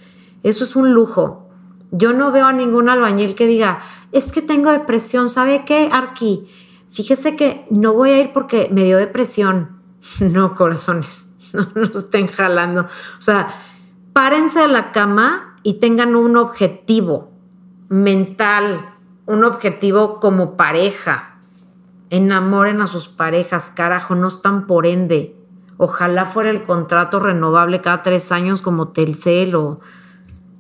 eso 0.43 0.65
es 0.65 0.77
un 0.77 0.93
lujo. 0.93 1.49
Yo 1.93 2.13
no 2.13 2.33
veo 2.33 2.47
a 2.47 2.53
ningún 2.53 2.89
albañil 2.89 3.35
que 3.35 3.47
diga, 3.47 3.81
es 4.13 4.33
que 4.33 4.43
tengo 4.43 4.71
depresión, 4.71 5.29
¿sabe 5.29 5.65
qué, 5.65 5.89
Arqui? 5.93 6.49
Fíjese 6.91 7.37
que 7.37 7.67
no 7.71 7.95
voy 7.95 8.11
a 8.11 8.21
ir 8.21 8.33
porque 8.33 8.69
me 8.73 8.85
dio 8.85 8.99
depresión. 8.99 9.81
No, 10.21 10.55
corazones, 10.55 11.33
no 11.53 11.69
nos 11.75 11.95
estén 11.95 12.27
jalando. 12.27 12.83
O 12.83 13.21
sea, 13.21 13.49
párense 14.13 14.61
a 14.61 14.67
la 14.67 14.93
cama 14.93 15.59
y 15.63 15.75
tengan 15.75 16.17
un 16.17 16.37
objetivo 16.37 17.31
mental, 17.89 18.95
un 19.27 19.45
objetivo 19.45 20.21
como 20.21 20.57
pareja, 20.57 21.30
Enamoren 22.11 22.83
a 22.83 22.87
sus 22.87 23.09
parejas, 23.09 23.73
carajo, 23.75 24.15
no 24.15 24.29
están 24.29 24.67
por 24.67 24.87
ende. 24.87 25.35
Ojalá 25.77 26.27
fuera 26.27 26.51
el 26.51 26.65
contrato 26.65 27.21
renovable 27.21 27.81
cada 27.81 28.03
tres 28.03 28.33
años 28.33 28.63
como 28.63 28.89
Telcel 28.89 29.55
o... 29.55 29.81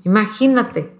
Imagínate. 0.05 0.97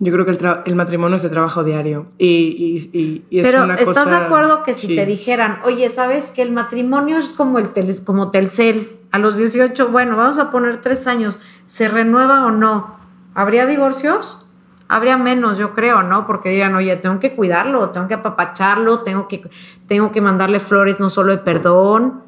Yo 0.00 0.12
creo 0.12 0.24
que 0.24 0.30
el, 0.66 0.76
matrimonio 0.76 1.16
es 1.16 1.22
de 1.22 1.28
trabajo 1.28 1.64
diario. 1.64 2.06
Y, 2.18 2.88
y, 2.92 3.24
y, 3.30 3.42
Pero 3.42 3.72
¿estás 3.74 4.08
de 4.08 4.16
acuerdo 4.16 4.62
que 4.62 4.74
si 4.74 4.94
te 4.94 5.04
dijeran, 5.04 5.58
oye, 5.64 5.90
¿sabes 5.90 6.26
que 6.26 6.42
el 6.42 6.52
matrimonio 6.52 7.18
es 7.18 7.32
como, 7.32 7.58
el 7.58 7.70
tel, 7.70 8.04
como 8.04 8.30
Telcel? 8.30 8.96
A 9.10 9.18
los 9.18 9.36
18, 9.36 9.88
bueno, 9.88 10.16
vamos 10.16 10.38
a 10.38 10.50
poner 10.50 10.80
tres 10.80 11.06
años, 11.06 11.40
¿se 11.66 11.88
renueva 11.88 12.46
o 12.46 12.50
no? 12.50 12.96
¿Habría 13.34 13.66
divorcios? 13.66 14.47
Habría 14.88 15.16
menos, 15.18 15.58
yo 15.58 15.74
creo, 15.74 16.02
¿no? 16.02 16.26
Porque 16.26 16.48
digan, 16.48 16.74
oye, 16.74 16.96
tengo 16.96 17.20
que 17.20 17.32
cuidarlo, 17.32 17.90
tengo 17.90 18.08
que 18.08 18.14
apapacharlo, 18.14 19.00
tengo 19.00 19.28
que, 19.28 19.42
tengo 19.86 20.10
que 20.10 20.20
mandarle 20.20 20.60
flores 20.60 20.98
no 20.98 21.10
solo 21.10 21.32
de 21.32 21.38
perdón. 21.38 22.22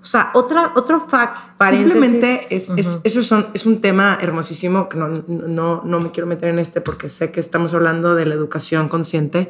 O 0.00 0.06
sea, 0.06 0.30
otra, 0.32 0.72
otro 0.76 1.00
fact, 1.00 1.36
paréntesis. 1.58 1.92
Simplemente 1.92 2.46
es, 2.54 3.00
eso 3.02 3.22
son, 3.22 3.48
es 3.52 3.66
un 3.66 3.80
tema 3.80 4.16
hermosísimo 4.22 4.88
que 4.88 4.96
no, 4.96 5.08
no, 5.26 5.82
no 5.84 6.00
me 6.00 6.12
quiero 6.12 6.28
meter 6.28 6.50
en 6.50 6.60
este 6.60 6.80
porque 6.80 7.08
sé 7.08 7.32
que 7.32 7.40
estamos 7.40 7.74
hablando 7.74 8.14
de 8.14 8.24
la 8.24 8.34
educación 8.34 8.88
consciente, 8.88 9.48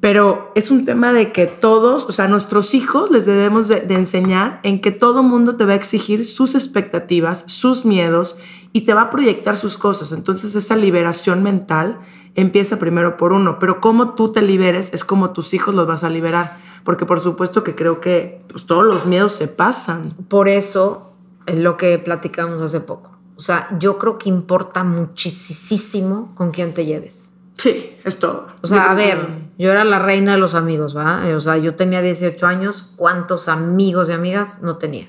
pero 0.00 0.52
es 0.54 0.70
un 0.70 0.84
tema 0.84 1.12
de 1.12 1.32
que 1.32 1.46
todos, 1.46 2.04
o 2.04 2.12
sea, 2.12 2.28
nuestros 2.28 2.74
hijos 2.74 3.10
les 3.10 3.26
debemos 3.26 3.66
de, 3.68 3.80
de 3.80 3.94
enseñar 3.94 4.60
en 4.62 4.80
que 4.80 4.92
todo 4.92 5.22
mundo 5.22 5.56
te 5.56 5.64
va 5.64 5.72
a 5.72 5.76
exigir 5.76 6.24
sus 6.24 6.54
expectativas, 6.54 7.44
sus 7.48 7.84
miedos 7.84 8.36
y 8.72 8.82
te 8.82 8.94
va 8.94 9.02
a 9.02 9.10
proyectar 9.10 9.56
sus 9.56 9.76
cosas. 9.76 10.12
Entonces 10.12 10.54
esa 10.54 10.76
liberación 10.76 11.42
mental 11.42 11.98
empieza 12.34 12.78
primero 12.78 13.16
por 13.16 13.32
uno, 13.32 13.58
pero 13.58 13.80
cómo 13.80 14.14
tú 14.14 14.30
te 14.30 14.42
liberes 14.42 14.94
es 14.94 15.04
como 15.04 15.30
tus 15.30 15.52
hijos 15.54 15.74
los 15.74 15.86
vas 15.86 16.04
a 16.04 16.10
liberar, 16.10 16.60
porque 16.84 17.04
por 17.04 17.20
supuesto 17.20 17.64
que 17.64 17.74
creo 17.74 18.00
que 18.00 18.44
pues, 18.48 18.66
todos 18.66 18.84
los 18.84 19.06
miedos 19.06 19.32
se 19.32 19.48
pasan. 19.48 20.02
Por 20.28 20.48
eso 20.48 21.10
es 21.46 21.58
lo 21.58 21.76
que 21.76 21.98
platicamos 21.98 22.62
hace 22.62 22.80
poco. 22.80 23.18
O 23.36 23.40
sea, 23.40 23.68
yo 23.78 23.98
creo 23.98 24.18
que 24.18 24.28
importa 24.28 24.84
muchísimo 24.84 26.32
con 26.34 26.50
quién 26.50 26.72
te 26.72 26.86
lleves. 26.86 27.37
Sí, 27.58 27.96
es 28.04 28.18
todo. 28.18 28.46
O 28.62 28.66
sea, 28.66 28.90
a 28.90 28.94
ver, 28.94 29.50
yo 29.58 29.70
era 29.70 29.84
la 29.84 29.98
reina 29.98 30.32
de 30.32 30.38
los 30.38 30.54
amigos, 30.54 30.96
¿va? 30.96 31.22
O 31.34 31.40
sea, 31.40 31.58
yo 31.58 31.74
tenía 31.74 32.00
18 32.00 32.46
años, 32.46 32.94
¿cuántos 32.96 33.48
amigos 33.48 34.08
y 34.08 34.12
amigas 34.12 34.62
no 34.62 34.78
tenía? 34.78 35.08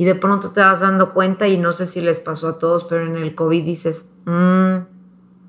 y 0.00 0.06
de 0.06 0.14
pronto 0.14 0.52
te 0.52 0.62
vas 0.62 0.80
dando 0.80 1.12
cuenta 1.12 1.46
y 1.46 1.58
no 1.58 1.72
sé 1.72 1.84
si 1.84 2.00
les 2.00 2.20
pasó 2.20 2.48
a 2.48 2.58
todos, 2.58 2.84
pero 2.84 3.04
en 3.04 3.18
el 3.18 3.34
COVID 3.34 3.62
dices, 3.62 4.06
"Mm, 4.24 4.76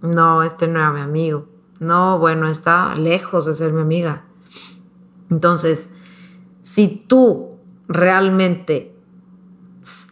no, 0.02 0.44
este 0.44 0.68
no 0.68 0.80
era 0.80 0.92
mi 0.92 1.00
amigo. 1.00 1.48
No, 1.80 2.20
bueno, 2.20 2.50
está 2.50 2.94
lejos 2.96 3.46
de 3.46 3.54
ser 3.54 3.72
mi 3.72 3.80
amiga. 3.80 4.26
Entonces, 5.30 5.94
si 6.64 7.06
tú 7.08 7.60
realmente 7.88 8.94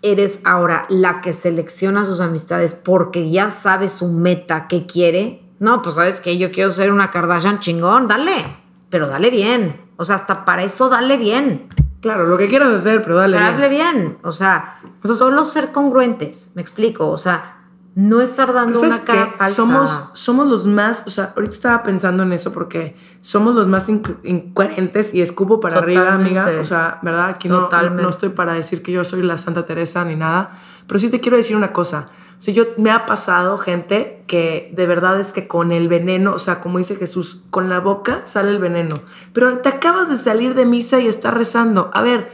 eres 0.01 0.39
ahora 0.45 0.85
la 0.87 1.19
que 1.19 1.33
selecciona 1.33 2.05
sus 2.05 2.21
amistades 2.21 2.73
porque 2.73 3.29
ya 3.29 3.49
sabe 3.49 3.89
su 3.89 4.07
meta, 4.07 4.67
qué 4.69 4.85
quiere, 4.85 5.43
no, 5.59 5.81
pues 5.81 5.95
sabes 5.95 6.21
que 6.21 6.37
yo 6.37 6.51
quiero 6.51 6.71
ser 6.71 6.91
una 6.91 7.11
Kardashian 7.11 7.59
chingón, 7.59 8.07
dale, 8.07 8.33
pero 8.89 9.07
dale 9.07 9.29
bien. 9.29 9.79
O 9.97 10.03
sea, 10.03 10.15
hasta 10.15 10.45
para 10.45 10.63
eso 10.63 10.89
dale 10.89 11.17
bien. 11.17 11.67
Claro, 12.01 12.25
lo 12.27 12.37
que 12.37 12.47
quieras 12.47 12.73
hacer, 12.73 13.01
pero 13.01 13.15
dale. 13.15 13.33
Pero 13.35 13.43
bien. 13.45 13.53
hazle 13.53 13.69
bien. 13.69 14.17
O 14.23 14.31
sea, 14.31 14.79
solo 15.03 15.43
ser 15.45 15.71
congruentes, 15.73 16.51
me 16.55 16.61
explico. 16.61 17.09
O 17.09 17.17
sea, 17.17 17.57
no 17.95 18.21
estar 18.21 18.53
dando 18.53 18.79
Pero 18.79 18.93
una 18.93 19.05
¿sabes 19.05 19.05
cara 19.25 19.33
falsa. 19.37 19.55
Somos, 19.55 20.09
somos 20.13 20.47
los 20.47 20.65
más, 20.65 21.03
o 21.05 21.09
sea, 21.09 21.33
ahorita 21.35 21.53
estaba 21.53 21.83
pensando 21.83 22.23
en 22.23 22.31
eso 22.31 22.53
porque 22.53 22.95
somos 23.19 23.53
los 23.55 23.67
más 23.67 23.89
inco- 23.89 24.15
incoherentes 24.23 25.13
y 25.13 25.21
escupo 25.21 25.59
para 25.59 25.79
arriba, 25.79 26.13
amiga. 26.13 26.49
O 26.61 26.63
sea, 26.63 26.99
¿verdad? 27.01 27.29
Aquí 27.31 27.49
no, 27.49 27.67
no 27.69 28.07
estoy 28.07 28.29
para 28.29 28.53
decir 28.53 28.81
que 28.81 28.93
yo 28.93 29.03
soy 29.03 29.21
la 29.21 29.35
Santa 29.35 29.65
Teresa 29.65 30.05
ni 30.05 30.15
nada, 30.15 30.51
pero 30.87 30.99
sí 31.01 31.09
te 31.09 31.19
quiero 31.19 31.35
decir 31.35 31.57
una 31.57 31.73
cosa. 31.73 32.07
O 32.39 32.41
sea, 32.41 32.53
yo 32.53 32.63
me 32.77 32.89
ha 32.89 33.05
pasado 33.05 33.57
gente 33.57 34.23
que 34.25 34.71
de 34.73 34.87
verdad 34.87 35.19
es 35.19 35.33
que 35.33 35.45
con 35.47 35.73
el 35.73 35.89
veneno, 35.89 36.33
o 36.33 36.39
sea, 36.39 36.61
como 36.61 36.77
dice 36.77 36.95
Jesús, 36.95 37.41
con 37.49 37.67
la 37.67 37.81
boca 37.81 38.21
sale 38.25 38.51
el 38.51 38.59
veneno. 38.59 38.95
Pero 39.33 39.57
te 39.59 39.67
acabas 39.67 40.09
de 40.09 40.17
salir 40.17 40.55
de 40.55 40.65
misa 40.65 40.99
y 41.01 41.07
estás 41.09 41.33
rezando. 41.33 41.91
A 41.93 42.01
ver, 42.01 42.31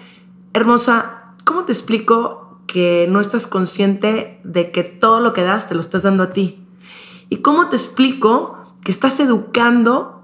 hermosa, 0.54 1.34
¿cómo 1.44 1.63
te 1.63 1.72
explico 1.72 2.60
que 2.68 3.08
no 3.10 3.20
estás 3.20 3.48
consciente 3.48 4.39
de 4.44 4.72
que 4.72 4.84
todo 4.84 5.20
lo 5.20 5.34
que 5.34 5.41
das 5.44 5.68
te 5.68 5.74
lo 5.74 5.82
estás 5.82 6.04
dando 6.04 6.24
a 6.24 6.30
ti? 6.30 6.63
¿Y 7.30 7.38
cómo 7.38 7.70
te 7.70 7.76
explico 7.76 8.60
que 8.84 8.91
estás 8.91 9.20
educando 9.20 10.22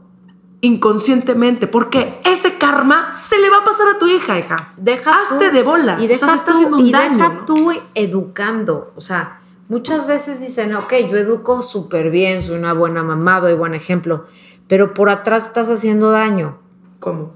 inconscientemente? 0.62 1.66
Porque 1.68 2.20
ese 2.24 2.58
karma 2.60 3.12
se 3.14 3.40
le 3.40 3.50
va 3.50 3.58
a 3.58 3.64
pasar 3.64 3.88
a 3.96 4.00
tu 4.00 4.08
hija, 4.08 4.38
hija. 4.38 4.56
deja 4.78 5.12
Hazte 5.22 5.50
tú- 5.50 5.56
de 5.56 5.64
bolas. 5.64 6.00
Y 6.00 6.06
O 6.06 6.08
sea, 6.08 6.16
deja, 6.16 6.28
se 6.30 6.36
está 6.36 6.52
tú, 6.52 6.58
haciendo 6.58 6.78
un 6.78 6.86
y 6.86 6.92
daño, 6.92 7.18
deja 7.18 7.30
¿no? 7.34 7.46
tú 7.46 7.72
educando. 7.96 8.94
O 8.96 9.02
sea, 9.02 9.40
muchas 9.72 10.06
veces 10.06 10.42
dicen, 10.42 10.76
ok, 10.76 10.94
yo 11.10 11.16
educo 11.16 11.62
súper 11.62 12.12
bien, 12.12 12.44
soy 12.44 12.58
una 12.58 12.74
buena 12.74 13.04
mamá, 13.04 13.40
doy 13.40 13.54
buen 13.54 13.74
ejemplo, 13.74 14.26
pero 14.68 14.94
por 14.94 15.10
atrás 15.10 15.48
estás 15.48 15.70
haciendo 15.70 16.12
daño. 16.12 16.58
¿Cómo? 17.00 17.32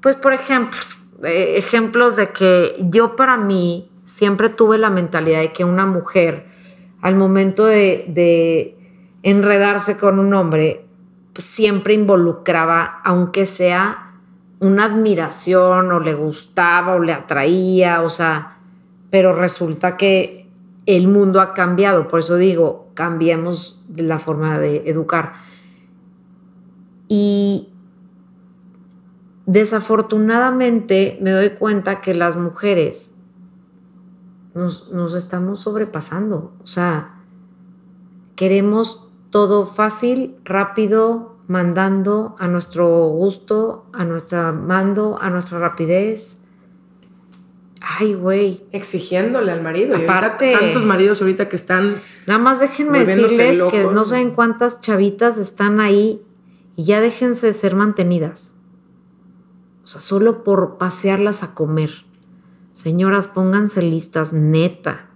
Pues, 0.00 0.16
por 0.16 0.32
ejemplo, 0.32 0.78
eh, 1.22 1.56
ejemplos 1.58 2.16
de 2.16 2.28
que 2.28 2.74
yo 2.88 3.14
para 3.14 3.36
mí 3.36 3.90
siempre 4.04 4.48
tuve 4.48 4.78
la 4.78 4.88
mentalidad 4.88 5.40
de 5.40 5.52
que 5.52 5.66
una 5.66 5.84
mujer, 5.84 6.46
al 7.02 7.14
momento 7.14 7.66
de, 7.66 8.06
de 8.08 8.78
enredarse 9.22 9.98
con 9.98 10.18
un 10.18 10.32
hombre, 10.32 10.86
pues, 11.34 11.44
siempre 11.44 11.92
involucraba, 11.92 13.02
aunque 13.04 13.44
sea 13.44 14.14
una 14.60 14.86
admiración 14.86 15.92
o 15.92 16.00
le 16.00 16.14
gustaba 16.14 16.94
o 16.94 17.00
le 17.00 17.12
atraía, 17.12 18.00
o 18.00 18.08
sea, 18.08 18.56
pero 19.10 19.34
resulta 19.34 19.98
que 19.98 20.43
el 20.86 21.08
mundo 21.08 21.40
ha 21.40 21.54
cambiado, 21.54 22.08
por 22.08 22.20
eso 22.20 22.36
digo, 22.36 22.90
cambiemos 22.94 23.84
la 23.96 24.18
forma 24.18 24.58
de 24.58 24.88
educar. 24.88 25.34
Y 27.08 27.68
desafortunadamente 29.46 31.18
me 31.20 31.30
doy 31.30 31.50
cuenta 31.50 32.00
que 32.00 32.14
las 32.14 32.36
mujeres 32.36 33.14
nos, 34.54 34.90
nos 34.92 35.14
estamos 35.14 35.60
sobrepasando. 35.60 36.52
O 36.62 36.66
sea, 36.66 37.22
queremos 38.36 39.12
todo 39.30 39.66
fácil, 39.66 40.36
rápido, 40.44 41.34
mandando 41.46 42.36
a 42.38 42.48
nuestro 42.48 43.08
gusto, 43.08 43.86
a 43.92 44.04
nuestra 44.04 44.52
mando, 44.52 45.18
a 45.20 45.30
nuestra 45.30 45.58
rapidez. 45.58 46.38
Ay, 47.86 48.14
güey. 48.14 48.64
Exigiéndole 48.72 49.52
al 49.52 49.62
marido. 49.62 49.98
Y 49.98 50.04
Aparte- 50.04 50.56
tantos 50.58 50.84
maridos 50.84 51.20
ahorita 51.20 51.48
que 51.48 51.56
están... 51.56 52.00
Nada 52.26 52.38
más 52.38 52.58
déjenme 52.60 53.04
decirles 53.04 53.62
que 53.70 53.84
no 53.84 54.04
saben 54.06 54.30
cuántas 54.30 54.80
chavitas 54.80 55.36
están 55.36 55.80
ahí 55.80 56.22
y 56.76 56.84
ya 56.84 57.00
déjense 57.00 57.46
de 57.46 57.52
ser 57.52 57.74
mantenidas. 57.74 58.54
O 59.84 59.86
sea, 59.86 60.00
solo 60.00 60.44
por 60.44 60.78
pasearlas 60.78 61.42
a 61.42 61.54
comer. 61.54 61.90
Señoras, 62.72 63.26
pónganse 63.26 63.82
listas, 63.82 64.32
neta. 64.32 65.10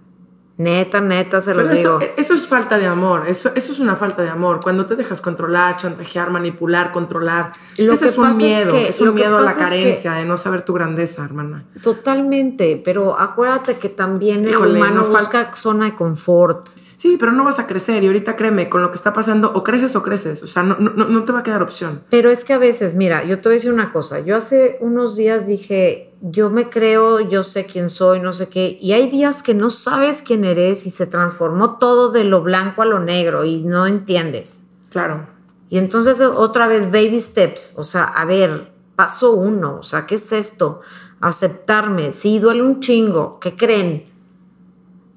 Neta, 0.59 0.99
neta, 0.99 1.39
se 1.39 1.51
Pero 1.53 1.61
los 1.69 1.79
eso, 1.79 1.99
digo. 1.99 2.11
eso 2.17 2.33
es 2.33 2.45
falta 2.45 2.77
de 2.77 2.85
amor, 2.85 3.23
eso, 3.29 3.49
eso 3.55 3.71
es 3.71 3.79
una 3.79 3.95
falta 3.95 4.21
de 4.23 4.29
amor. 4.29 4.59
Cuando 4.61 4.85
te 4.85 4.97
dejas 4.97 5.21
controlar, 5.21 5.77
chantajear, 5.77 6.31
manipular, 6.31 6.91
controlar. 6.91 7.49
Lo 7.77 7.93
Ese 7.93 8.03
que 8.05 8.11
es 8.11 8.17
un 8.17 8.23
pasa 8.25 8.31
es 8.31 8.37
miedo, 8.45 8.71
que- 8.73 8.89
es 8.89 8.99
un 8.99 9.13
miedo 9.15 9.37
a 9.37 9.41
la 9.41 9.55
carencia, 9.55 10.11
de 10.15 10.25
no 10.25 10.35
saber 10.35 10.63
tu 10.63 10.73
grandeza, 10.73 11.23
hermana. 11.23 11.63
Totalmente, 11.81 12.81
pero 12.83 13.17
acuérdate 13.17 13.77
que 13.77 13.87
también 13.87 14.43
el 14.43 14.49
Híjole, 14.49 14.75
humano 14.75 15.01
busca 15.05 15.51
zona 15.55 15.85
de 15.85 15.95
confort. 15.95 16.67
Sí, 16.99 17.15
pero 17.17 17.31
no 17.31 17.45
vas 17.45 17.59
a 17.59 17.65
crecer 17.65 18.03
y 18.03 18.07
ahorita 18.07 18.35
créeme, 18.35 18.67
con 18.67 18.81
lo 18.81 18.91
que 18.91 18.97
está 18.97 19.13
pasando, 19.13 19.53
o 19.53 19.63
creces 19.63 19.95
o 19.95 20.03
creces, 20.03 20.43
o 20.43 20.47
sea, 20.47 20.63
no, 20.63 20.75
no, 20.77 21.05
no 21.05 21.23
te 21.23 21.31
va 21.31 21.39
a 21.39 21.43
quedar 21.43 21.63
opción. 21.63 22.03
Pero 22.09 22.29
es 22.29 22.43
que 22.43 22.51
a 22.51 22.57
veces, 22.57 22.93
mira, 22.93 23.23
yo 23.23 23.37
te 23.37 23.43
voy 23.43 23.53
a 23.53 23.55
decir 23.55 23.71
una 23.71 23.93
cosa. 23.93 24.19
Yo 24.19 24.35
hace 24.35 24.77
unos 24.81 25.15
días 25.15 25.47
dije, 25.47 26.13
yo 26.19 26.49
me 26.49 26.67
creo, 26.67 27.21
yo 27.21 27.41
sé 27.43 27.65
quién 27.65 27.87
soy, 27.87 28.19
no 28.19 28.33
sé 28.33 28.49
qué. 28.49 28.77
Y 28.81 28.91
hay 28.91 29.09
días 29.09 29.43
que 29.43 29.53
no 29.53 29.69
sabes 29.69 30.21
quién 30.21 30.43
eres 30.43 30.85
y 30.85 30.89
se 30.89 31.07
transformó 31.07 31.77
todo 31.77 32.11
de 32.11 32.25
lo 32.25 32.41
blanco 32.41 32.81
a 32.81 32.85
lo 32.85 32.99
negro 32.99 33.45
y 33.45 33.63
no 33.63 33.87
entiendes. 33.87 34.65
Claro. 34.89 35.25
Y 35.69 35.77
entonces 35.77 36.19
otra 36.19 36.67
vez, 36.67 36.91
baby 36.91 37.21
steps. 37.21 37.75
O 37.77 37.83
sea, 37.83 38.03
a 38.03 38.25
ver, 38.25 38.73
paso 38.97 39.31
uno. 39.31 39.77
O 39.79 39.83
sea, 39.83 40.05
¿qué 40.05 40.15
es 40.15 40.33
esto? 40.33 40.81
Aceptarme. 41.21 42.11
Sí, 42.11 42.39
duele 42.39 42.61
un 42.61 42.81
chingo. 42.81 43.39
¿Qué 43.39 43.55
creen? 43.55 44.03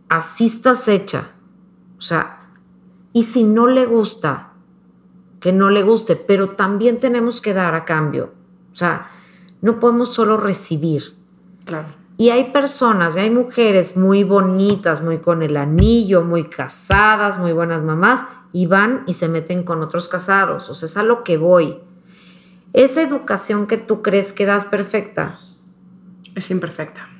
Así 0.09 0.47
estás 0.47 0.87
hecha. 0.87 1.32
O 2.03 2.05
sea, 2.05 2.41
y 3.13 3.23
si 3.23 3.45
no 3.45 3.69
le 3.69 3.87
gusta, 3.87 4.55
que 5.39 5.53
no 5.53 5.71
le 5.71 5.85
guste, 5.85 6.17
pero 6.17 6.51
también 6.57 6.99
tenemos 6.99 7.41
que 7.41 7.55
dar 7.55 7.77
a 7.77 7.85
cambio. 7.85 8.33
O 8.73 8.75
sea, 8.75 9.09
no 9.61 9.79
podemos 9.79 10.13
solo 10.13 10.37
recibir. 10.37 11.15
Claro. 11.65 11.87
Y 12.17 12.31
hay 12.31 12.51
personas, 12.51 13.15
y 13.15 13.21
hay 13.21 13.31
mujeres 13.31 13.97
muy 13.97 14.25
bonitas, 14.25 15.01
muy 15.01 15.19
con 15.19 15.45
el 15.45 15.57
anillo, 15.57 16.25
muy 16.25 16.49
casadas, 16.49 17.39
muy 17.39 17.53
buenas 17.53 17.85
mamás, 17.85 18.25
y 18.53 18.67
van 18.67 19.05
y 19.07 19.13
se 19.13 19.29
meten 19.29 19.63
con 19.63 19.81
otros 19.81 20.09
casados. 20.09 20.71
O 20.71 20.75
sea, 20.75 20.87
es 20.87 20.97
a 20.97 21.05
lo 21.05 21.21
que 21.21 21.39
voy. 21.39 21.79
Esa 22.73 23.01
educación 23.01 23.69
que 23.69 23.77
tú 23.77 24.03
crees 24.03 24.33
que 24.33 24.45
das 24.45 24.65
perfecta, 24.65 25.39
Es 26.35 26.51
imperfecta. 26.51 27.13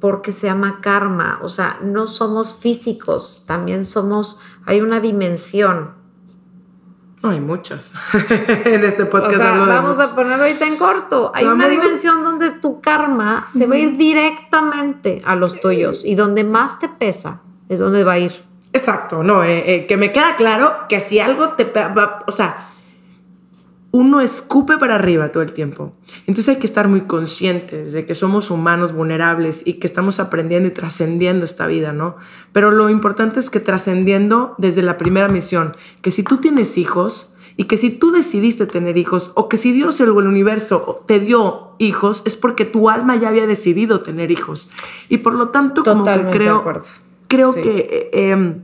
Porque 0.00 0.32
se 0.32 0.46
llama 0.46 0.80
karma. 0.80 1.38
O 1.42 1.48
sea, 1.48 1.78
no 1.82 2.06
somos 2.08 2.54
físicos, 2.60 3.44
también 3.46 3.84
somos, 3.84 4.40
hay 4.66 4.80
una 4.80 5.00
dimensión. 5.00 5.98
No, 7.22 7.28
hay 7.30 7.40
muchas. 7.40 7.92
en 8.64 8.82
este 8.82 9.02
O 9.02 9.10
podcast 9.10 9.36
sea, 9.36 9.52
vamos 9.52 9.98
a 10.00 10.14
ponerlo 10.14 10.44
ahorita 10.44 10.66
en 10.66 10.76
corto. 10.76 11.30
Hay 11.34 11.44
una 11.44 11.68
dimensión 11.68 12.22
donde 12.24 12.50
tu 12.52 12.80
karma 12.80 13.44
se 13.48 13.66
va 13.66 13.74
a 13.74 13.78
ir 13.78 13.98
directamente 13.98 15.20
a 15.26 15.36
los 15.36 15.60
tuyos 15.60 16.04
y 16.06 16.14
donde 16.14 16.44
más 16.44 16.78
te 16.78 16.88
pesa 16.88 17.42
es 17.68 17.78
donde 17.78 18.04
va 18.04 18.12
a 18.12 18.18
ir. 18.18 18.44
Exacto, 18.72 19.22
no, 19.22 19.44
eh, 19.44 19.74
eh, 19.74 19.86
que 19.86 19.96
me 19.98 20.12
queda 20.12 20.34
claro 20.36 20.72
que 20.88 21.00
si 21.00 21.18
algo 21.18 21.50
te... 21.50 21.64
va- 21.64 22.24
o 22.26 22.32
sea, 22.32 22.69
uno 23.92 24.20
escupe 24.20 24.78
para 24.78 24.94
arriba 24.94 25.32
todo 25.32 25.42
el 25.42 25.52
tiempo. 25.52 25.92
Entonces 26.26 26.48
hay 26.54 26.60
que 26.60 26.66
estar 26.66 26.86
muy 26.86 27.02
conscientes 27.02 27.92
de 27.92 28.06
que 28.06 28.14
somos 28.14 28.50
humanos 28.50 28.92
vulnerables 28.92 29.62
y 29.64 29.74
que 29.74 29.86
estamos 29.86 30.20
aprendiendo 30.20 30.68
y 30.68 30.72
trascendiendo 30.72 31.44
esta 31.44 31.66
vida, 31.66 31.92
¿no? 31.92 32.16
Pero 32.52 32.70
lo 32.70 32.88
importante 32.88 33.40
es 33.40 33.50
que 33.50 33.58
trascendiendo 33.58 34.54
desde 34.58 34.82
la 34.82 34.96
primera 34.96 35.28
misión, 35.28 35.76
que 36.02 36.12
si 36.12 36.22
tú 36.22 36.36
tienes 36.36 36.78
hijos 36.78 37.34
y 37.56 37.64
que 37.64 37.76
si 37.76 37.90
tú 37.90 38.12
decidiste 38.12 38.66
tener 38.66 38.96
hijos 38.96 39.32
o 39.34 39.48
que 39.48 39.56
si 39.56 39.72
Dios 39.72 40.00
o 40.00 40.04
el 40.04 40.10
universo 40.10 41.00
te 41.06 41.18
dio 41.18 41.72
hijos, 41.78 42.22
es 42.24 42.36
porque 42.36 42.64
tu 42.64 42.90
alma 42.90 43.16
ya 43.16 43.28
había 43.28 43.46
decidido 43.46 44.02
tener 44.02 44.30
hijos. 44.30 44.70
Y 45.08 45.18
por 45.18 45.34
lo 45.34 45.48
tanto, 45.48 45.82
como 45.82 46.04
que 46.04 46.26
creo, 46.30 46.64
creo 47.26 47.52
Sí. 47.52 47.60
que... 47.60 48.10
eh, 48.12 48.30
em, 48.30 48.62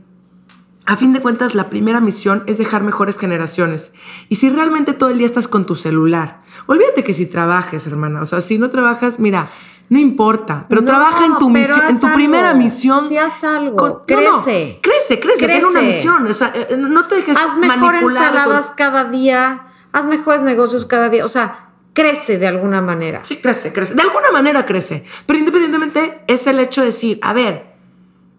a 0.87 0.95
fin 0.95 1.13
de 1.13 1.19
cuentas, 1.21 1.53
la 1.53 1.69
primera 1.69 1.99
misión 2.01 2.43
es 2.47 2.57
dejar 2.57 2.81
mejores 2.83 3.17
generaciones. 3.17 3.91
Y 4.29 4.35
si 4.35 4.49
realmente 4.49 4.93
todo 4.93 5.09
el 5.09 5.17
día 5.17 5.27
estás 5.27 5.47
con 5.47 5.65
tu 5.65 5.75
celular, 5.75 6.41
olvídate 6.65 7.03
que 7.03 7.13
si 7.13 7.25
trabajes, 7.27 7.85
hermana. 7.87 8.21
O 8.21 8.25
sea, 8.25 8.41
si 8.41 8.57
no 8.57 8.69
trabajas, 8.69 9.19
mira, 9.19 9.47
no 9.89 9.99
importa, 9.99 10.65
pero 10.67 10.81
No, 10.81 10.87
trabaja 10.87 11.25
en 11.25 11.37
tu 11.37 11.49
misión, 11.49 11.81
en 11.89 11.99
tu 11.99 12.07
algo. 12.07 12.15
primera 12.17 12.53
misión. 12.53 12.99
Sí, 12.99 13.17
haz 13.17 13.43
algo. 13.43 13.75
con- 13.77 13.89
no, 13.89 14.21
no, 14.21 14.43
Crece. 14.43 14.79
crece, 14.81 15.19
crece, 15.19 15.45
tiene 15.47 15.65
una 15.65 15.79
Crece. 15.79 15.95
misión. 15.97 16.27
O 16.27 16.33
sea, 16.33 16.51
eh, 16.55 16.75
no 16.77 17.05
te 17.05 17.15
dejes 17.15 17.37
Haz 17.37 17.57
mejor 17.57 17.77
manipular 17.93 18.03
ensaladas 18.33 18.67
con- 18.67 18.75
cada 18.75 19.03
día, 19.05 19.67
haz 19.91 20.07
mejores 20.07 20.41
negocios 20.41 20.85
cada 20.85 21.09
día. 21.09 21.23
O 21.23 21.29
sea, 21.29 21.69
crece 21.93 22.37
de 22.37 22.47
alguna 22.47 22.81
manera. 22.81 23.23
Sí, 23.23 23.37
crece, 23.37 23.71
crece. 23.73 23.93
De 23.93 24.01
alguna 24.01 24.31
manera 24.31 24.65
crece. 24.65 25.03
Pero 25.25 25.39
independientemente 25.39 26.21
es 26.27 26.47
el 26.47 26.59
hecho 26.59 26.81
de 26.81 26.87
decir, 26.87 27.19
a 27.21 27.33
ver, 27.33 27.73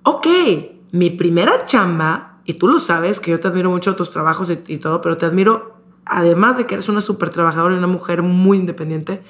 ok, 0.03 0.27
mi 0.93 1.11
primera 1.11 1.65
chamba, 1.65 2.28
y 2.49 2.55
tú 2.55 2.67
lo 2.67 2.81
sabes, 2.81 3.21
que 3.21 3.31
yo 3.31 3.41
te 3.41 3.49
admiro 3.49 3.69
mucho 3.69 3.95
tus 3.95 4.11
trabajos 4.11 4.49
y, 4.49 4.59
y 4.73 4.79
todo, 4.79 5.03
pero 5.03 5.19
te 5.19 5.27
admiro, 5.27 5.77
además 6.07 6.57
de 6.57 6.65
que 6.65 6.77
eres 6.77 6.89
una 6.89 7.03
súper 7.03 7.29
trabajadora 7.29 7.75
y 7.75 7.79
una 7.79 7.87
mujer 7.87 8.23
muy 8.23 8.57
independiente, 8.57 9.21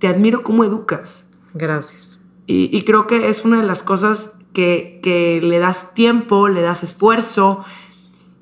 te 0.00 0.08
admiro 0.08 0.42
cómo 0.42 0.64
educas. 0.64 1.30
Gracias. 1.54 2.20
Y, 2.48 2.76
y 2.76 2.82
creo 2.82 3.06
que 3.06 3.28
es 3.28 3.44
una 3.44 3.60
de 3.60 3.68
las 3.68 3.84
cosas 3.84 4.36
que, 4.52 4.98
que 5.00 5.40
le 5.44 5.60
das 5.60 5.94
tiempo, 5.94 6.48
le 6.48 6.62
das 6.62 6.82
esfuerzo, 6.82 7.64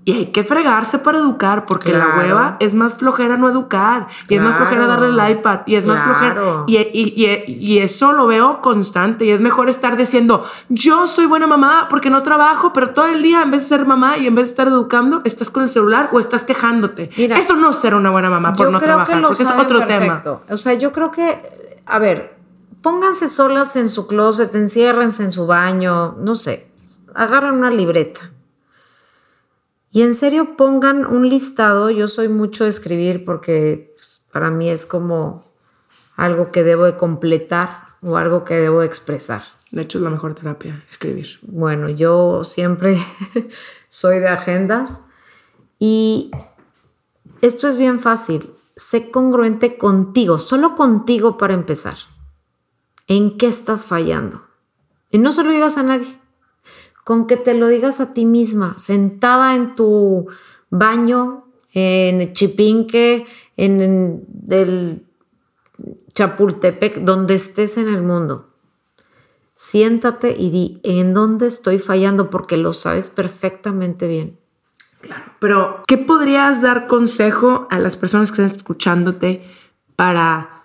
y 0.05 0.13
hay 0.15 0.27
que 0.27 0.43
fregarse 0.43 0.99
para 0.99 1.19
educar, 1.19 1.65
porque 1.65 1.93
la 1.93 2.17
hueva 2.17 2.57
es 2.59 2.75
más 2.75 2.95
flojera 2.95 3.37
no 3.37 3.49
educar. 3.49 4.09
Y 4.29 4.35
es 4.35 4.41
más 4.43 4.57
flojera 4.57 4.87
darle 4.89 5.09
el 5.09 5.31
iPad. 5.39 5.61
Y 5.67 5.77
es 5.77 5.85
más 5.87 6.01
flojera. 6.03 6.35
Y, 6.67 6.77
y- 6.77 7.15
y- 7.47 7.53
y 7.75 7.79
eso 7.79 8.11
lo 8.13 8.27
veo 8.27 8.61
constante. 8.61 9.25
Y 9.27 9.31
es 9.31 9.41
mejor 9.41 9.69
estar 9.69 9.97
diciendo, 9.97 10.45
yo 10.69 11.07
soy 11.07 11.27
buena 11.27 11.47
mamá 11.47 11.87
porque 11.89 12.11
no 12.11 12.23
trabajo, 12.23 12.73
pero 12.73 12.91
todo 12.91 13.07
el 13.07 13.23
día 13.23 13.43
en 13.43 13.53
vez 13.53 13.61
de 13.63 13.69
ser 13.77 13.87
mamá 13.87 14.19
y 14.19 14.27
en 14.27 14.35
vez 14.35 14.47
de 14.47 14.51
estar 14.51 14.67
educando, 14.67 15.21
estás 15.25 15.51
con 15.51 15.63
el 15.63 15.69
celular 15.71 16.09
o 16.13 16.19
estás 16.19 16.43
quejándote. 16.43 17.11
Mira, 17.17 17.39
eso 17.39 17.55
no 17.55 17.71
es 17.71 17.77
ser 17.77 17.95
una 17.95 18.11
buena 18.11 18.29
mamá 18.29 18.55
por 18.55 18.67
no 18.73 18.79
trabajar, 18.87 19.07
porque 19.29 19.43
es 19.45 19.49
otro 19.65 19.79
tema. 19.87 20.15
O 20.51 20.57
sea, 20.57 20.75
yo 20.75 20.91
creo 20.91 21.11
que, 21.13 21.81
a 21.87 21.99
ver, 22.01 22.35
pónganse 22.83 23.29
solas 23.29 23.77
en 23.77 23.89
su 23.89 24.09
closet, 24.09 24.53
enciérrense 24.57 25.23
en 25.23 25.31
su 25.31 25.47
baño, 25.47 26.17
no 26.19 26.35
sé, 26.35 26.67
agarran 27.15 27.55
una 27.55 27.71
libreta. 27.71 28.21
Y 29.93 30.03
en 30.03 30.15
serio 30.15 30.57
pongan 30.57 31.05
un 31.05 31.29
listado. 31.29 31.91
Yo 31.91 32.09
soy 32.09 32.29
mucho 32.29 32.65
de 32.65 32.71
escribir 32.71 33.27
porque 33.27 33.93
pues, 33.95 34.23
para 34.33 34.51
mí 34.51 34.71
es 34.71 34.87
como 34.87 35.45
algo 36.17 36.51
que 36.51 36.65
debo 36.65 36.85
de 36.85 36.97
completar 36.97 37.85
o 38.01 38.17
algo 38.17 38.45
que 38.45 38.55
debo 38.55 38.81
de 38.81 38.87
expresar. 38.87 39.43
De 39.71 39.83
hecho, 39.83 39.99
es 39.99 40.05
la 40.05 40.11
mejor 40.11 40.35
terapia, 40.35 40.83
escribir. 40.89 41.39
Bueno, 41.43 41.91
yo 41.91 42.43
siempre 42.43 42.99
soy 43.89 44.19
de 44.19 44.29
agendas 44.29 45.05
y 45.79 46.31
esto 47.43 47.69
es 47.69 47.77
bien 47.77 48.01
fácil. 48.01 48.51
Sé 48.77 49.11
congruente 49.11 49.77
contigo, 49.77 50.39
solo 50.39 50.75
contigo 50.75 51.37
para 51.37 51.53
empezar. 51.53 51.97
¿En 53.07 53.37
qué 53.37 53.47
estás 53.47 53.87
fallando? 53.87 54.43
Y 55.11 55.19
no 55.19 55.33
se 55.33 55.45
lo 55.45 55.51
digas 55.51 55.77
a 55.77 55.83
nadie. 55.83 56.22
Con 57.05 57.27
que 57.27 57.37
te 57.37 57.55
lo 57.55 57.69
digas 57.69 58.01
a 58.01 58.15
ti 58.15 58.25
misma, 58.25 58.79
sentada 58.79 59.55
en 59.55 59.75
tu 59.75 60.29
baño, 60.71 61.45
en 61.73 62.33
Chipinque, 62.33 63.27
en, 63.57 64.25
el 64.49 65.07
Chapultepec, 66.15 67.01
donde 67.01 67.35
estés 67.35 67.77
en 67.77 67.89
el 67.89 68.03
mundo. 68.03 68.51
Siéntate 69.55 70.35
y 70.37 70.51
di 70.51 70.81
en 70.83 71.15
dónde 71.15 71.47
estoy 71.47 71.79
fallando 71.79 72.31
porque 72.31 72.57
lo 72.57 72.73
sabes 72.73 73.11
perfectamente 73.11 74.07
bien. 74.09 74.39
Claro. 75.01 75.33
Pero, 75.41 75.83
¿qué 75.87 75.99
podrías 75.99 76.63
dar 76.63 76.87
consejo 76.87 77.67
a 77.71 77.79
las 77.79 77.97
personas 77.97 78.31
que 78.31 78.43
están 78.43 78.57
escuchándote 78.57 79.45
para, 79.97 80.65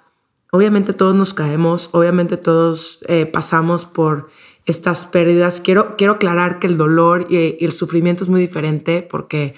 obviamente 0.51 0.93
todos 0.93 1.15
nos 1.15 1.33
caemos, 1.33 1.89
obviamente 1.91 2.37
todos 2.37 2.99
eh, 3.07 3.25
pasamos 3.25 3.85
por 3.85 4.29
estas 4.67 5.05
pérdidas? 5.05 5.59
Quiero, 5.61 5.95
quiero 5.97 6.13
aclarar 6.13 6.59
que 6.59 6.67
el 6.67 6.77
dolor 6.77 7.25
y, 7.29 7.57
y 7.59 7.65
el 7.65 7.71
sufrimiento 7.73 8.23
es 8.23 8.29
muy 8.29 8.39
diferente 8.39 9.01
porque 9.01 9.55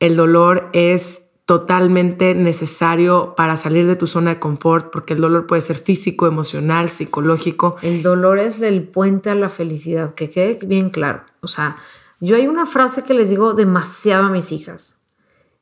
el 0.00 0.16
dolor 0.16 0.70
es 0.72 1.22
totalmente 1.46 2.34
necesario 2.34 3.34
para 3.36 3.56
salir 3.56 3.86
de 3.86 3.94
tu 3.94 4.08
zona 4.08 4.30
de 4.34 4.40
confort, 4.40 4.90
porque 4.90 5.14
el 5.14 5.20
dolor 5.20 5.46
puede 5.46 5.62
ser 5.62 5.76
físico, 5.76 6.26
emocional, 6.26 6.88
psicológico. 6.90 7.76
El 7.82 8.02
dolor 8.02 8.40
es 8.40 8.60
el 8.62 8.82
puente 8.82 9.30
a 9.30 9.36
la 9.36 9.48
felicidad, 9.48 10.14
que 10.14 10.28
quede 10.28 10.58
bien 10.66 10.90
claro. 10.90 11.22
O 11.42 11.46
sea, 11.46 11.76
yo 12.18 12.34
hay 12.34 12.48
una 12.48 12.66
frase 12.66 13.04
que 13.04 13.14
les 13.14 13.28
digo 13.30 13.54
demasiado 13.54 14.24
a 14.24 14.28
mis 14.28 14.50
hijas. 14.50 15.00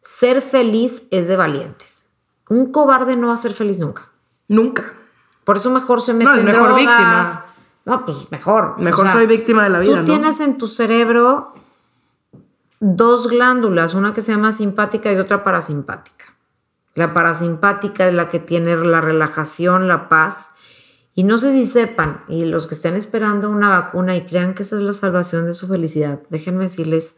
Ser 0.00 0.40
feliz 0.40 1.02
es 1.10 1.26
de 1.28 1.36
valientes. 1.36 2.08
Un 2.48 2.72
cobarde 2.72 3.16
no 3.16 3.26
va 3.28 3.34
a 3.34 3.38
ser 3.38 3.52
feliz 3.52 3.78
nunca. 3.78 4.08
Nunca. 4.48 4.92
Por 5.44 5.58
eso 5.58 5.70
mejor 5.70 6.00
se 6.00 6.14
mete 6.14 6.24
No, 6.24 6.32
es 6.34 6.40
en 6.40 6.46
mejor 6.46 6.68
drogas. 6.68 6.78
víctima. 6.78 7.44
No, 7.84 8.04
pues 8.04 8.30
mejor. 8.30 8.78
Mejor 8.80 9.10
soy 9.12 9.26
víctima 9.26 9.64
de 9.64 9.70
la 9.70 9.78
vida, 9.78 9.94
Tú 9.96 10.00
¿no? 10.00 10.04
tienes 10.04 10.40
en 10.40 10.56
tu 10.56 10.66
cerebro 10.66 11.52
dos 12.80 13.28
glándulas, 13.28 13.94
una 13.94 14.14
que 14.14 14.20
se 14.20 14.32
llama 14.32 14.52
simpática 14.52 15.12
y 15.12 15.16
otra 15.16 15.44
parasimpática. 15.44 16.34
La 16.94 17.12
parasimpática 17.12 18.08
es 18.08 18.14
la 18.14 18.28
que 18.28 18.38
tiene 18.40 18.76
la 18.76 19.00
relajación, 19.00 19.88
la 19.88 20.08
paz. 20.08 20.50
Y 21.14 21.24
no 21.24 21.38
sé 21.38 21.52
si 21.52 21.64
sepan, 21.66 22.22
y 22.28 22.44
los 22.44 22.66
que 22.66 22.74
estén 22.74 22.94
esperando 22.96 23.48
una 23.50 23.68
vacuna 23.68 24.16
y 24.16 24.24
crean 24.24 24.54
que 24.54 24.62
esa 24.62 24.76
es 24.76 24.82
la 24.82 24.92
salvación 24.92 25.46
de 25.46 25.54
su 25.54 25.68
felicidad, 25.68 26.20
déjenme 26.28 26.64
decirles 26.64 27.16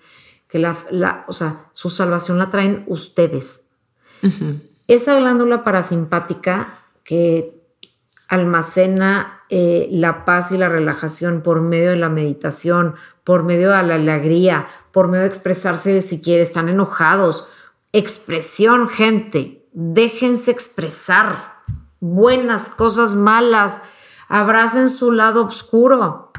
que 0.48 0.58
la, 0.58 0.76
la- 0.90 1.24
o 1.28 1.32
sea, 1.32 1.66
su 1.72 1.88
salvación 1.90 2.38
la 2.38 2.50
traen 2.50 2.84
ustedes. 2.88 3.68
Esa 4.86 5.14
glándula 5.18 5.64
parasimpática 5.64 6.80
que 7.04 7.62
almacena 8.28 9.35
eh, 9.48 9.88
la 9.90 10.24
paz 10.24 10.50
y 10.50 10.58
la 10.58 10.68
relajación 10.68 11.40
por 11.42 11.60
medio 11.60 11.90
de 11.90 11.96
la 11.96 12.08
meditación, 12.08 12.94
por 13.22 13.44
medio 13.44 13.70
de 13.70 13.82
la 13.82 13.94
alegría, 13.94 14.66
por 14.92 15.08
medio 15.08 15.22
de 15.22 15.28
expresarse 15.28 16.02
si 16.02 16.20
quieren, 16.20 16.42
están 16.42 16.68
enojados. 16.68 17.48
Expresión, 17.92 18.88
gente, 18.88 19.66
déjense 19.72 20.50
expresar 20.50 21.56
buenas 22.00 22.70
cosas 22.70 23.14
malas, 23.14 23.80
abracen 24.28 24.88
su 24.88 25.12
lado 25.12 25.44
oscuro. 25.44 26.32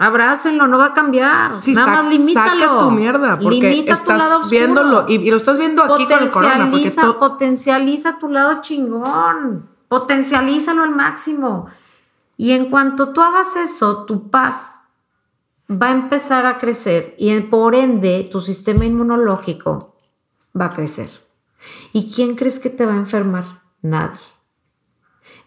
Abrácenlo, 0.00 0.68
no 0.68 0.78
va 0.78 0.86
a 0.86 0.94
cambiar. 0.94 1.60
Sí, 1.60 1.74
Nada 1.74 2.02
más 2.02 2.08
limítalo. 2.08 2.60
saca 2.60 2.78
tu 2.78 2.90
mierda, 2.92 3.36
porque 3.36 3.68
Limita 3.68 3.96
tu 3.96 4.10
lado 4.10 4.36
estás 4.36 4.50
viéndolo 4.50 5.06
y, 5.08 5.16
y 5.16 5.30
lo 5.30 5.36
estás 5.36 5.58
viendo 5.58 5.82
aquí 5.82 6.06
con 6.06 6.22
el 6.22 6.30
corona. 6.30 6.70
Porque 6.70 6.92
potencializa 7.18 8.16
tu 8.18 8.28
lado 8.28 8.60
chingón. 8.60 9.68
Potencialízalo 9.88 10.84
al 10.84 10.94
máximo. 10.94 11.66
Y 12.38 12.52
en 12.52 12.70
cuanto 12.70 13.12
tú 13.12 13.20
hagas 13.20 13.56
eso, 13.56 14.06
tu 14.06 14.30
paz 14.30 14.84
va 15.70 15.88
a 15.88 15.92
empezar 15.92 16.46
a 16.46 16.58
crecer 16.58 17.14
y 17.18 17.38
por 17.40 17.74
ende 17.74 18.26
tu 18.30 18.40
sistema 18.40 18.86
inmunológico 18.86 19.96
va 20.58 20.66
a 20.66 20.70
crecer. 20.70 21.10
¿Y 21.92 22.10
quién 22.10 22.36
crees 22.36 22.60
que 22.60 22.70
te 22.70 22.86
va 22.86 22.94
a 22.94 22.98
enfermar? 22.98 23.62
Nadie. 23.82 24.20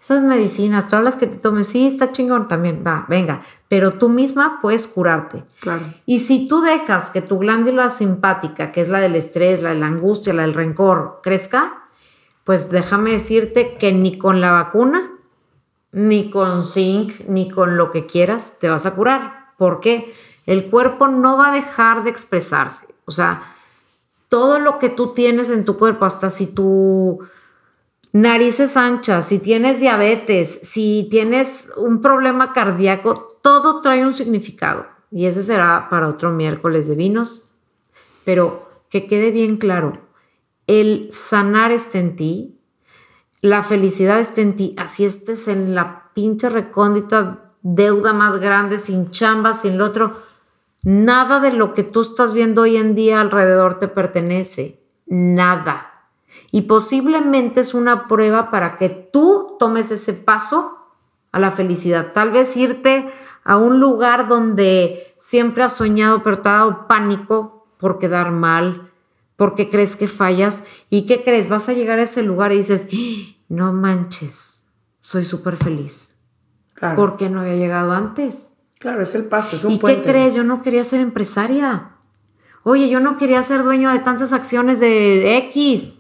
Esas 0.02 0.24
medicinas, 0.24 0.90
todas 0.90 1.06
las 1.06 1.16
que 1.16 1.28
te 1.28 1.38
tomes, 1.38 1.68
sí, 1.68 1.88
está 1.88 2.12
chingón 2.12 2.50
también, 2.50 2.84
va, 2.86 3.06
venga, 3.08 3.42
pero 3.70 3.94
tú 3.94 4.10
misma 4.10 4.60
puedes 4.62 4.88
curarte. 4.88 5.46
Claro. 5.62 5.94
Y 6.06 6.20
si 6.20 6.46
tú 6.48 6.62
dejas 6.62 7.12
que 7.12 7.22
tu 7.22 7.38
glándula 7.38 7.90
simpática, 7.90 8.74
que 8.74 8.82
es 8.82 8.90
la 8.90 9.00
del 9.00 9.16
estrés, 9.16 9.62
la 9.62 9.70
de 9.70 9.80
la 9.80 9.86
angustia, 9.86 10.34
la 10.34 10.42
del 10.42 10.56
rencor, 10.56 11.22
crezca, 11.24 11.86
pues 12.44 12.70
déjame 12.70 13.12
decirte 13.12 13.76
que 13.76 13.94
ni 13.94 14.18
con 14.18 14.42
la 14.42 14.52
vacuna, 14.52 15.12
ni 15.92 16.30
con 16.30 16.64
zinc, 16.64 17.22
ni 17.28 17.50
con 17.50 17.78
lo 17.78 17.92
que 17.92 18.06
quieras, 18.06 18.58
te 18.60 18.70
vas 18.70 18.86
a 18.86 18.96
curar. 18.96 19.54
¿Por 19.58 19.80
qué? 19.80 20.14
El 20.46 20.70
cuerpo 20.70 21.08
no 21.08 21.38
va 21.38 21.52
a 21.52 21.56
dejar 21.56 22.04
de 22.04 22.10
expresarse. 22.10 22.88
O 23.06 23.12
sea, 23.12 23.56
todo 24.30 24.60
lo 24.60 24.80
que 24.80 24.90
tú 24.90 25.14
tienes 25.14 25.50
en 25.50 25.66
tu 25.66 25.78
cuerpo, 25.78 26.06
hasta 26.06 26.30
si 26.30 26.48
tu 26.48 27.20
nariz 28.14 28.60
es 28.60 28.78
ancha, 28.78 29.22
si 29.22 29.40
tienes 29.40 29.80
diabetes, 29.80 30.60
si 30.64 31.08
tienes 31.12 31.70
un 31.78 32.02
problema 32.02 32.54
cardíaco, 32.54 33.38
todo 33.42 33.82
trae 33.82 34.06
un 34.06 34.14
significado. 34.14 34.86
Y 35.12 35.26
ese 35.26 35.44
será 35.44 35.88
para 35.90 36.08
otro 36.08 36.32
miércoles 36.32 36.88
de 36.88 36.96
vinos. 36.96 37.54
Pero 38.24 38.70
que 38.90 39.08
quede 39.08 39.32
bien 39.32 39.58
claro, 39.58 40.00
el 40.68 41.10
sanar 41.12 41.72
está 41.72 42.00
en 42.00 42.16
ti, 42.16 42.61
la 43.42 43.64
felicidad 43.64 44.20
está 44.20 44.42
en 44.42 44.56
ti, 44.56 44.76
así 44.78 45.04
estés 45.04 45.48
en 45.48 45.74
la 45.74 46.12
pinche 46.14 46.50
recóndita 46.50 47.52
deuda 47.64 48.14
más 48.14 48.38
grande, 48.38 48.80
sin 48.80 49.12
chamba, 49.12 49.54
sin 49.54 49.78
lo 49.78 49.86
otro. 49.86 50.14
Nada 50.84 51.40
de 51.40 51.54
lo 51.54 51.74
que 51.74 51.84
tú 51.84 52.02
estás 52.02 52.34
viendo 52.34 52.64
hoy 52.64 52.78
en 52.78 52.96
día 52.96 53.22
alrededor 53.22 53.80
te 53.80 53.88
pertenece. 53.88 54.84
Nada. 55.06 55.88
Y 56.52 56.64
posiblemente 56.64 57.62
es 57.62 57.74
una 57.74 58.08
prueba 58.08 58.52
para 58.52 58.78
que 58.78 58.90
tú 58.90 59.56
tomes 59.60 59.92
ese 59.92 60.14
paso 60.14 60.78
a 61.32 61.40
la 61.40 61.52
felicidad. 61.52 62.14
Tal 62.14 62.32
vez 62.32 62.56
irte 62.58 63.10
a 63.44 63.58
un 63.58 63.80
lugar 63.80 64.28
donde 64.28 65.16
siempre 65.18 65.64
has 65.64 65.76
soñado, 65.76 66.24
pero 66.24 66.40
te 66.40 66.50
ha 66.50 66.54
dado 66.54 66.88
pánico 66.88 67.68
por 67.78 68.00
quedar 68.00 68.32
mal, 68.32 68.91
porque 69.36 69.70
crees 69.70 69.96
que 69.96 70.08
fallas. 70.08 70.64
¿Y 70.90 71.06
qué 71.06 71.24
crees? 71.24 71.50
Vas 71.50 71.70
a 71.70 71.74
llegar 71.74 72.00
a 72.00 72.04
ese 72.04 72.24
lugar 72.24 72.52
y 72.52 72.58
dices, 72.58 72.88
"Ah, 72.94 73.36
no 73.50 73.74
manches, 73.74 74.68
soy 75.00 75.26
súper 75.26 75.58
feliz. 75.58 76.20
Claro. 76.74 76.96
¿Por 76.96 77.18
qué 77.18 77.30
no 77.30 77.42
había 77.42 77.56
llegado 77.56 77.92
antes? 77.92 78.54
Claro, 78.80 79.04
es 79.04 79.14
el 79.14 79.26
paso, 79.26 79.56
es 79.56 79.64
un 79.64 79.74
¿Y 79.74 79.78
puente. 79.78 80.02
qué 80.02 80.10
crees? 80.10 80.34
Yo 80.34 80.44
no 80.44 80.62
quería 80.64 80.84
ser 80.84 81.02
empresaria. 81.02 81.92
Oye, 82.64 82.90
yo 82.90 83.00
no 83.00 83.18
quería 83.18 83.42
ser 83.44 83.64
dueño 83.64 83.92
de 83.92 84.00
tantas 84.00 84.34
acciones 84.34 84.80
de 84.80 85.38
X. 85.38 85.98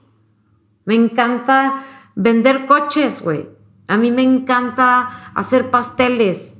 Me 0.85 0.95
encanta 0.95 1.83
vender 2.15 2.65
coches, 2.65 3.21
güey. 3.21 3.47
A 3.87 3.97
mí 3.97 4.11
me 4.11 4.23
encanta 4.23 5.31
hacer 5.35 5.69
pasteles. 5.69 6.55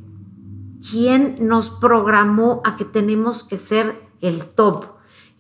¿Quién 0.90 1.36
nos 1.42 1.70
programó 1.70 2.62
a 2.66 2.76
que 2.76 2.86
tenemos 2.86 3.44
que 3.44 3.58
ser 3.58 4.02
el 4.22 4.46
top? 4.46 4.86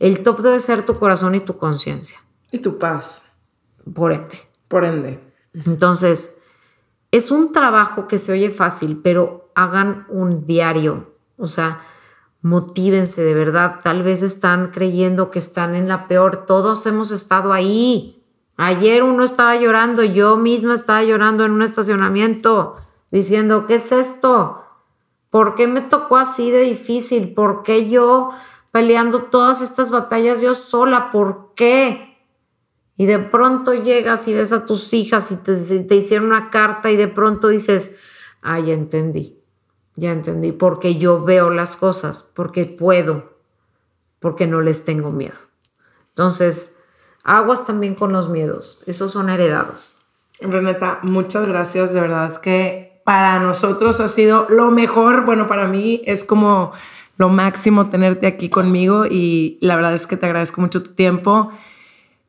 El 0.02 0.24
top 0.24 0.39
debe 0.39 0.60
ser 0.60 0.84
tu 0.84 0.95
corazón 0.95 1.36
y 1.36 1.41
tu 1.41 1.58
conciencia. 1.58 2.18
Y 2.52 2.58
tu 2.58 2.80
paz. 2.80 3.26
Por 3.93 4.12
ende. 4.12 4.41
Por 4.68 4.84
ende. 4.84 5.20
Entonces, 5.54 6.38
es 7.12 7.30
un 7.30 7.54
trabajo 7.54 8.08
que 8.08 8.18
se 8.18 8.32
oye 8.32 8.49
fácil, 8.49 8.99
pero 9.04 9.52
hagan 9.54 10.08
un 10.10 10.47
diario. 10.47 11.14
O 11.38 11.45
sea, 11.45 11.82
motívense 12.41 13.22
de 13.22 13.36
verdad. 13.36 13.76
Tal 13.84 14.02
vez 14.02 14.24
están 14.24 14.72
creyendo 14.72 15.30
que 15.30 15.38
están 15.38 15.76
en 15.76 15.88
la 15.88 16.08
peor. 16.08 16.47
Todos 16.47 16.84
hemos 16.88 17.12
estado 17.12 17.54
ahí. 17.54 18.26
Ayer 18.58 19.04
uno 19.04 19.24
estaba 19.24 19.56
llorando, 19.56 20.04
yo 20.04 20.36
misma 20.36 20.74
estaba 20.74 21.04
llorando 21.04 21.45
en 21.45 21.52
un 21.52 21.62
estacionamiento, 21.62 22.76
diciendo, 23.12 23.68
¿qué 23.68 23.76
es 23.76 23.91
esto? 23.91 24.64
¿Por 25.30 25.54
qué 25.54 25.68
me 25.68 25.82
tocó 25.82 26.18
así 26.18 26.49
de 26.49 26.62
difícil? 26.62 27.36
¿Por 27.36 27.62
qué 27.62 27.88
yo 27.88 28.32
peleando 28.72 29.24
todas 29.24 29.62
estas 29.62 29.92
batallas 29.92 30.42
yo 30.42 30.54
sola? 30.54 31.12
¿Por 31.12 31.54
qué? 31.56 32.18
Y 32.98 33.06
de 33.06 33.20
pronto 33.20 33.74
llegas 33.74 34.28
y 34.28 34.34
ves 34.34 34.54
a 34.54 34.66
tus 34.66 34.94
hijas 34.94 35.32
y 35.32 35.38
te, 35.38 35.96
hicieron 35.96 36.28
una 36.28 36.50
carta 36.50 36.92
y 36.92 36.96
de 36.96 37.08
pronto 37.08 37.48
dices, 37.48 37.96
ah, 38.42 38.60
ya 38.60 38.74
entendí, 38.74 39.40
ya 39.96 40.12
entendí, 40.12 40.52
porque 40.52 40.96
yo 40.96 41.20
veo 41.20 41.50
las 41.50 41.78
cosas, 41.78 42.22
porque 42.36 42.66
puedo, 42.66 43.38
porque 44.20 44.46
no 44.46 44.62
les 44.62 44.84
tengo 44.84 45.12
miedo. 45.12 45.38
Entonces, 46.10 46.78
aguas 47.24 47.66
también 47.66 47.96
con 47.96 48.12
los 48.12 48.30
miedos, 48.30 48.84
esos 48.86 49.12
son 49.12 49.30
heredados. 49.30 49.98
Renata, 50.40 51.00
muchas 51.04 51.48
gracias, 51.48 51.94
de 51.94 52.02
verdad 52.02 52.32
es 52.32 52.40
que 52.40 53.02
para 53.04 53.40
nosotros 53.40 54.00
ha 54.00 54.08
sido 54.08 54.48
lo 54.50 54.72
mejor. 54.72 55.26
Bueno, 55.26 55.48
para 55.48 55.68
mí 55.68 56.02
es 56.06 56.24
como 56.24 56.74
lo 57.22 57.30
máximo 57.30 57.92
tenerte 57.92 58.26
aquí 58.26 58.50
conmigo 58.50 59.06
y 59.06 59.60
la 59.62 59.76
verdad 59.76 59.94
es 59.94 60.08
que 60.08 60.18
te 60.18 60.26
agradezco 60.26 60.60
mucho 60.60 60.82
tu 60.82 60.96
tiempo. 60.96 61.52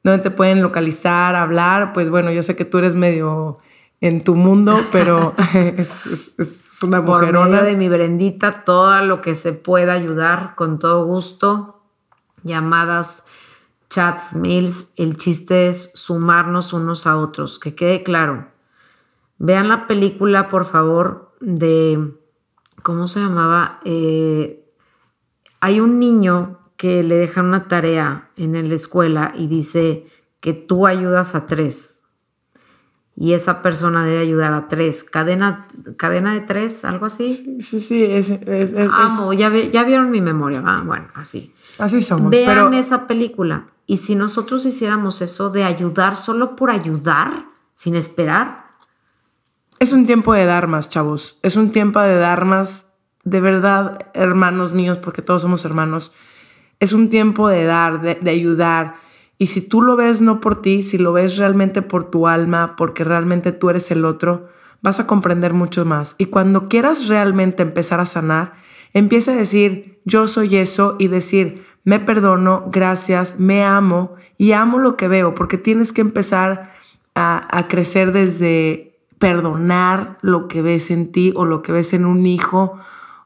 ¿Dónde 0.04 0.22
te 0.22 0.30
pueden 0.30 0.60
localizar, 0.60 1.34
hablar? 1.34 1.94
Pues 1.94 2.10
bueno, 2.10 2.30
yo 2.30 2.42
sé 2.42 2.56
que 2.56 2.66
tú 2.66 2.76
eres 2.76 2.94
medio 2.94 3.58
en 4.02 4.22
tu 4.22 4.34
mundo, 4.34 4.78
pero 4.92 5.34
es, 5.54 6.36
una 6.82 7.00
mujerona. 7.00 7.62
De 7.62 7.74
mi 7.74 7.88
Brendita, 7.88 8.64
todo 8.64 9.00
lo 9.00 9.22
que 9.22 9.34
se 9.34 9.54
pueda 9.54 9.94
ayudar, 9.94 10.54
con 10.56 10.78
todo 10.78 11.06
gusto. 11.06 11.80
Llamadas, 12.42 13.24
chats, 13.88 14.34
mails. 14.34 14.88
El 14.96 15.16
chiste 15.16 15.68
es 15.68 15.90
sumarnos 15.94 16.74
unos 16.74 17.06
a 17.06 17.16
otros. 17.16 17.58
Que 17.58 17.74
quede 17.74 18.02
claro, 18.02 18.46
Vean 19.38 19.68
la 19.70 19.86
película, 19.86 20.50
por 20.50 20.66
favor, 20.66 21.32
de, 21.40 22.12
¿cómo 22.82 23.08
se 23.08 23.20
llamaba? 23.20 23.80
Eh, 23.86 24.61
hay 25.62 25.78
un 25.78 26.00
niño 26.00 26.58
que 26.76 27.04
le 27.04 27.14
deja 27.14 27.40
una 27.40 27.68
tarea 27.68 28.30
en 28.36 28.68
la 28.68 28.74
escuela 28.74 29.32
y 29.36 29.46
dice 29.46 30.08
que 30.40 30.54
tú 30.54 30.88
ayudas 30.88 31.36
a 31.36 31.46
tres 31.46 32.02
y 33.14 33.34
esa 33.34 33.62
persona 33.62 34.04
debe 34.04 34.18
ayudar 34.18 34.54
a 34.54 34.66
tres. 34.66 35.04
Cadena, 35.04 35.68
cadena 35.96 36.34
de 36.34 36.40
tres, 36.40 36.84
algo 36.84 37.06
así. 37.06 37.60
Sí, 37.60 37.78
sí, 37.78 38.02
es, 38.02 38.30
es, 38.30 38.74
Amo, 38.74 39.32
ya, 39.32 39.50
ya, 39.54 39.84
vieron 39.84 40.10
mi 40.10 40.20
memoria. 40.20 40.64
Ah, 40.66 40.82
bueno, 40.84 41.06
así. 41.14 41.54
Así 41.78 42.02
somos. 42.02 42.30
Vean 42.30 42.74
esa 42.74 43.06
película. 43.06 43.68
Y 43.86 43.98
si 43.98 44.16
nosotros 44.16 44.66
hiciéramos 44.66 45.22
eso 45.22 45.50
de 45.50 45.62
ayudar 45.62 46.16
solo 46.16 46.56
por 46.56 46.72
ayudar, 46.72 47.44
sin 47.74 47.94
esperar, 47.94 48.64
es 49.78 49.92
un 49.92 50.06
tiempo 50.06 50.34
de 50.34 50.44
dar 50.44 50.66
más, 50.66 50.88
chavos. 50.88 51.38
Es 51.42 51.54
un 51.54 51.70
tiempo 51.70 52.00
de 52.00 52.16
dar 52.16 52.44
más, 52.46 52.91
de 53.24 53.40
verdad, 53.40 54.06
hermanos 54.14 54.72
míos, 54.72 54.98
porque 54.98 55.22
todos 55.22 55.42
somos 55.42 55.64
hermanos. 55.64 56.12
Es 56.80 56.92
un 56.92 57.08
tiempo 57.08 57.48
de 57.48 57.64
dar, 57.64 58.00
de, 58.00 58.30
ayudar. 58.30 58.96
Y 59.38 59.48
si 59.48 59.60
tú 59.66 59.82
lo 59.82 59.96
ves 59.96 60.20
no 60.20 60.40
por 60.40 60.60
ti, 60.60 60.82
si 60.82 60.98
lo 60.98 61.12
ves 61.12 61.36
realmente 61.36 61.82
por 61.82 62.10
tu 62.10 62.26
alma, 62.26 62.74
porque 62.76 63.04
realmente 63.04 63.52
tú 63.52 63.70
eres 63.70 63.90
el 63.90 64.04
otro, 64.04 64.48
vas 64.80 64.98
a 64.98 65.06
comprender 65.06 65.52
mucho 65.52 65.84
más. 65.84 66.16
Y 66.18 66.26
cuando 66.26 66.68
quieras 66.68 67.06
realmente 67.06 67.62
empezar 67.62 68.00
a 68.00 68.04
sanar, 68.04 68.54
empieza 68.92 69.32
a 69.32 69.36
decir, 69.36 70.00
yo 70.04 70.26
soy 70.26 70.56
eso 70.56 70.96
y 70.98 71.06
decir, 71.06 71.64
me 71.84 72.00
perdono, 72.00 72.64
gracias, 72.72 73.38
me 73.38 73.64
amo 73.64 74.14
y 74.36 74.52
amo 74.52 74.78
lo 74.78 74.96
que 74.96 75.08
veo, 75.08 75.34
porque 75.34 75.58
tienes 75.58 75.92
que 75.92 76.00
empezar 76.00 76.72
a, 77.14 77.56
a 77.56 77.68
crecer 77.68 78.12
desde 78.12 78.98
perdonar 79.18 80.18
lo 80.22 80.48
que 80.48 80.62
ves 80.62 80.90
en 80.90 81.12
ti 81.12 81.32
o 81.36 81.44
lo 81.44 81.62
que 81.62 81.70
ves 81.70 81.92
en 81.92 82.04
un 82.04 82.26
hijo 82.26 82.80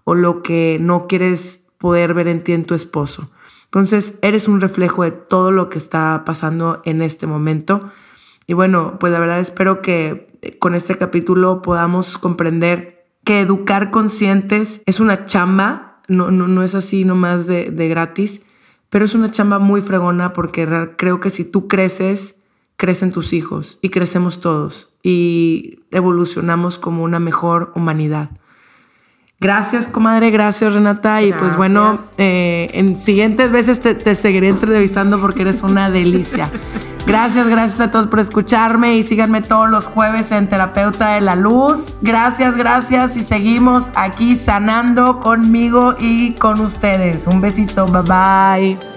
o 0.07 0.15
lo 0.15 0.41
que 0.41 0.79
no 0.81 1.09
quieres 1.09 1.67
poder 1.79 2.15
ver 2.15 2.29
en 2.29 2.45
ti 2.45 2.53
en 2.53 2.65
tu 2.65 2.75
esposo. 2.75 3.29
Entonces, 3.65 4.19
eres 4.23 4.47
un 4.47 4.61
reflejo 4.61 5.03
de 5.03 5.11
todo 5.11 5.51
lo 5.51 5.69
que 5.69 5.79
está 5.79 6.23
pasando 6.25 6.81
en 6.85 7.03
este 7.03 7.27
momento. 7.27 7.91
Y 8.47 8.55
bueno, 8.55 8.99
pues 9.01 9.13
la 9.13 9.19
verdad 9.19 9.41
espero 9.41 9.83
que 9.83 10.31
con 10.61 10.77
este 10.77 10.97
capítulo 10.97 11.61
podamos 11.61 12.19
comprender 12.19 13.05
que 13.25 13.41
educar 13.41 13.91
conscientes 13.91 14.81
es 14.87 15.01
una 15.01 15.27
chamba, 15.27 16.01
no, 16.07 16.31
no, 16.31 16.47
no 16.47 16.63
es 16.63 16.77
así 16.77 17.05
nomás 17.05 17.49
de, 17.49 17.73
de 17.73 17.89
gratis, 17.89 18.43
pero 18.89 19.05
es 19.05 19.17
una 19.17 19.33
chamba 19.33 19.59
muy 19.59 19.83
fregona 19.83 20.33
porque 20.33 20.95
creo 20.97 21.19
que 21.19 21.31
si 21.31 21.45
tú 21.45 21.67
creces, 21.67 22.45
crecen 22.77 23.11
tus 23.11 23.33
hijos 23.33 23.81
y 23.83 23.89
crecemos 23.89 24.41
todos 24.41 24.97
y 25.03 25.81
evolucionamos 25.91 26.79
como 26.79 27.03
una 27.03 27.19
mejor 27.19 27.73
humanidad. 27.75 28.31
Gracias, 29.39 29.87
comadre, 29.87 30.31
gracias, 30.31 30.73
Renata. 30.73 31.21
Y 31.23 31.33
pues 31.33 31.57
bueno, 31.57 31.95
eh, 32.17 32.69
en 32.73 32.97
siguientes 32.97 33.51
veces 33.51 33.81
te, 33.81 33.95
te, 33.95 34.15
seguiré 34.15 34.49
entrevistando 34.49 35.21
porque 35.21 35.43
eres 35.43 35.63
una 35.63 35.91
delicia. 35.91 36.51
Gracias, 37.07 37.47
gracias 37.47 37.79
a 37.79 37.93
todos 37.93 38.09
por 38.09 38.19
escucharme 38.19 38.97
y 38.97 39.05
síganme 39.05 39.41
todos 39.41 39.71
los 39.71 39.87
jueves 39.87 40.33
en 40.33 40.49
Terapeuta 40.49 41.13
de 41.13 41.21
la 41.21 41.37
Luz. 41.37 41.99
Gracias, 42.03 42.57
gracias 42.57 43.17
y 43.17 43.23
seguimos 43.23 43.85
aquí 43.95 44.35
sanando 44.35 45.21
conmigo 45.21 45.95
y 46.01 46.33
con 46.33 46.61
ustedes. 46.61 47.29
Un 47.29 47.41
besito, 47.41 47.87
bye 47.87 48.03
bye. 48.03 48.96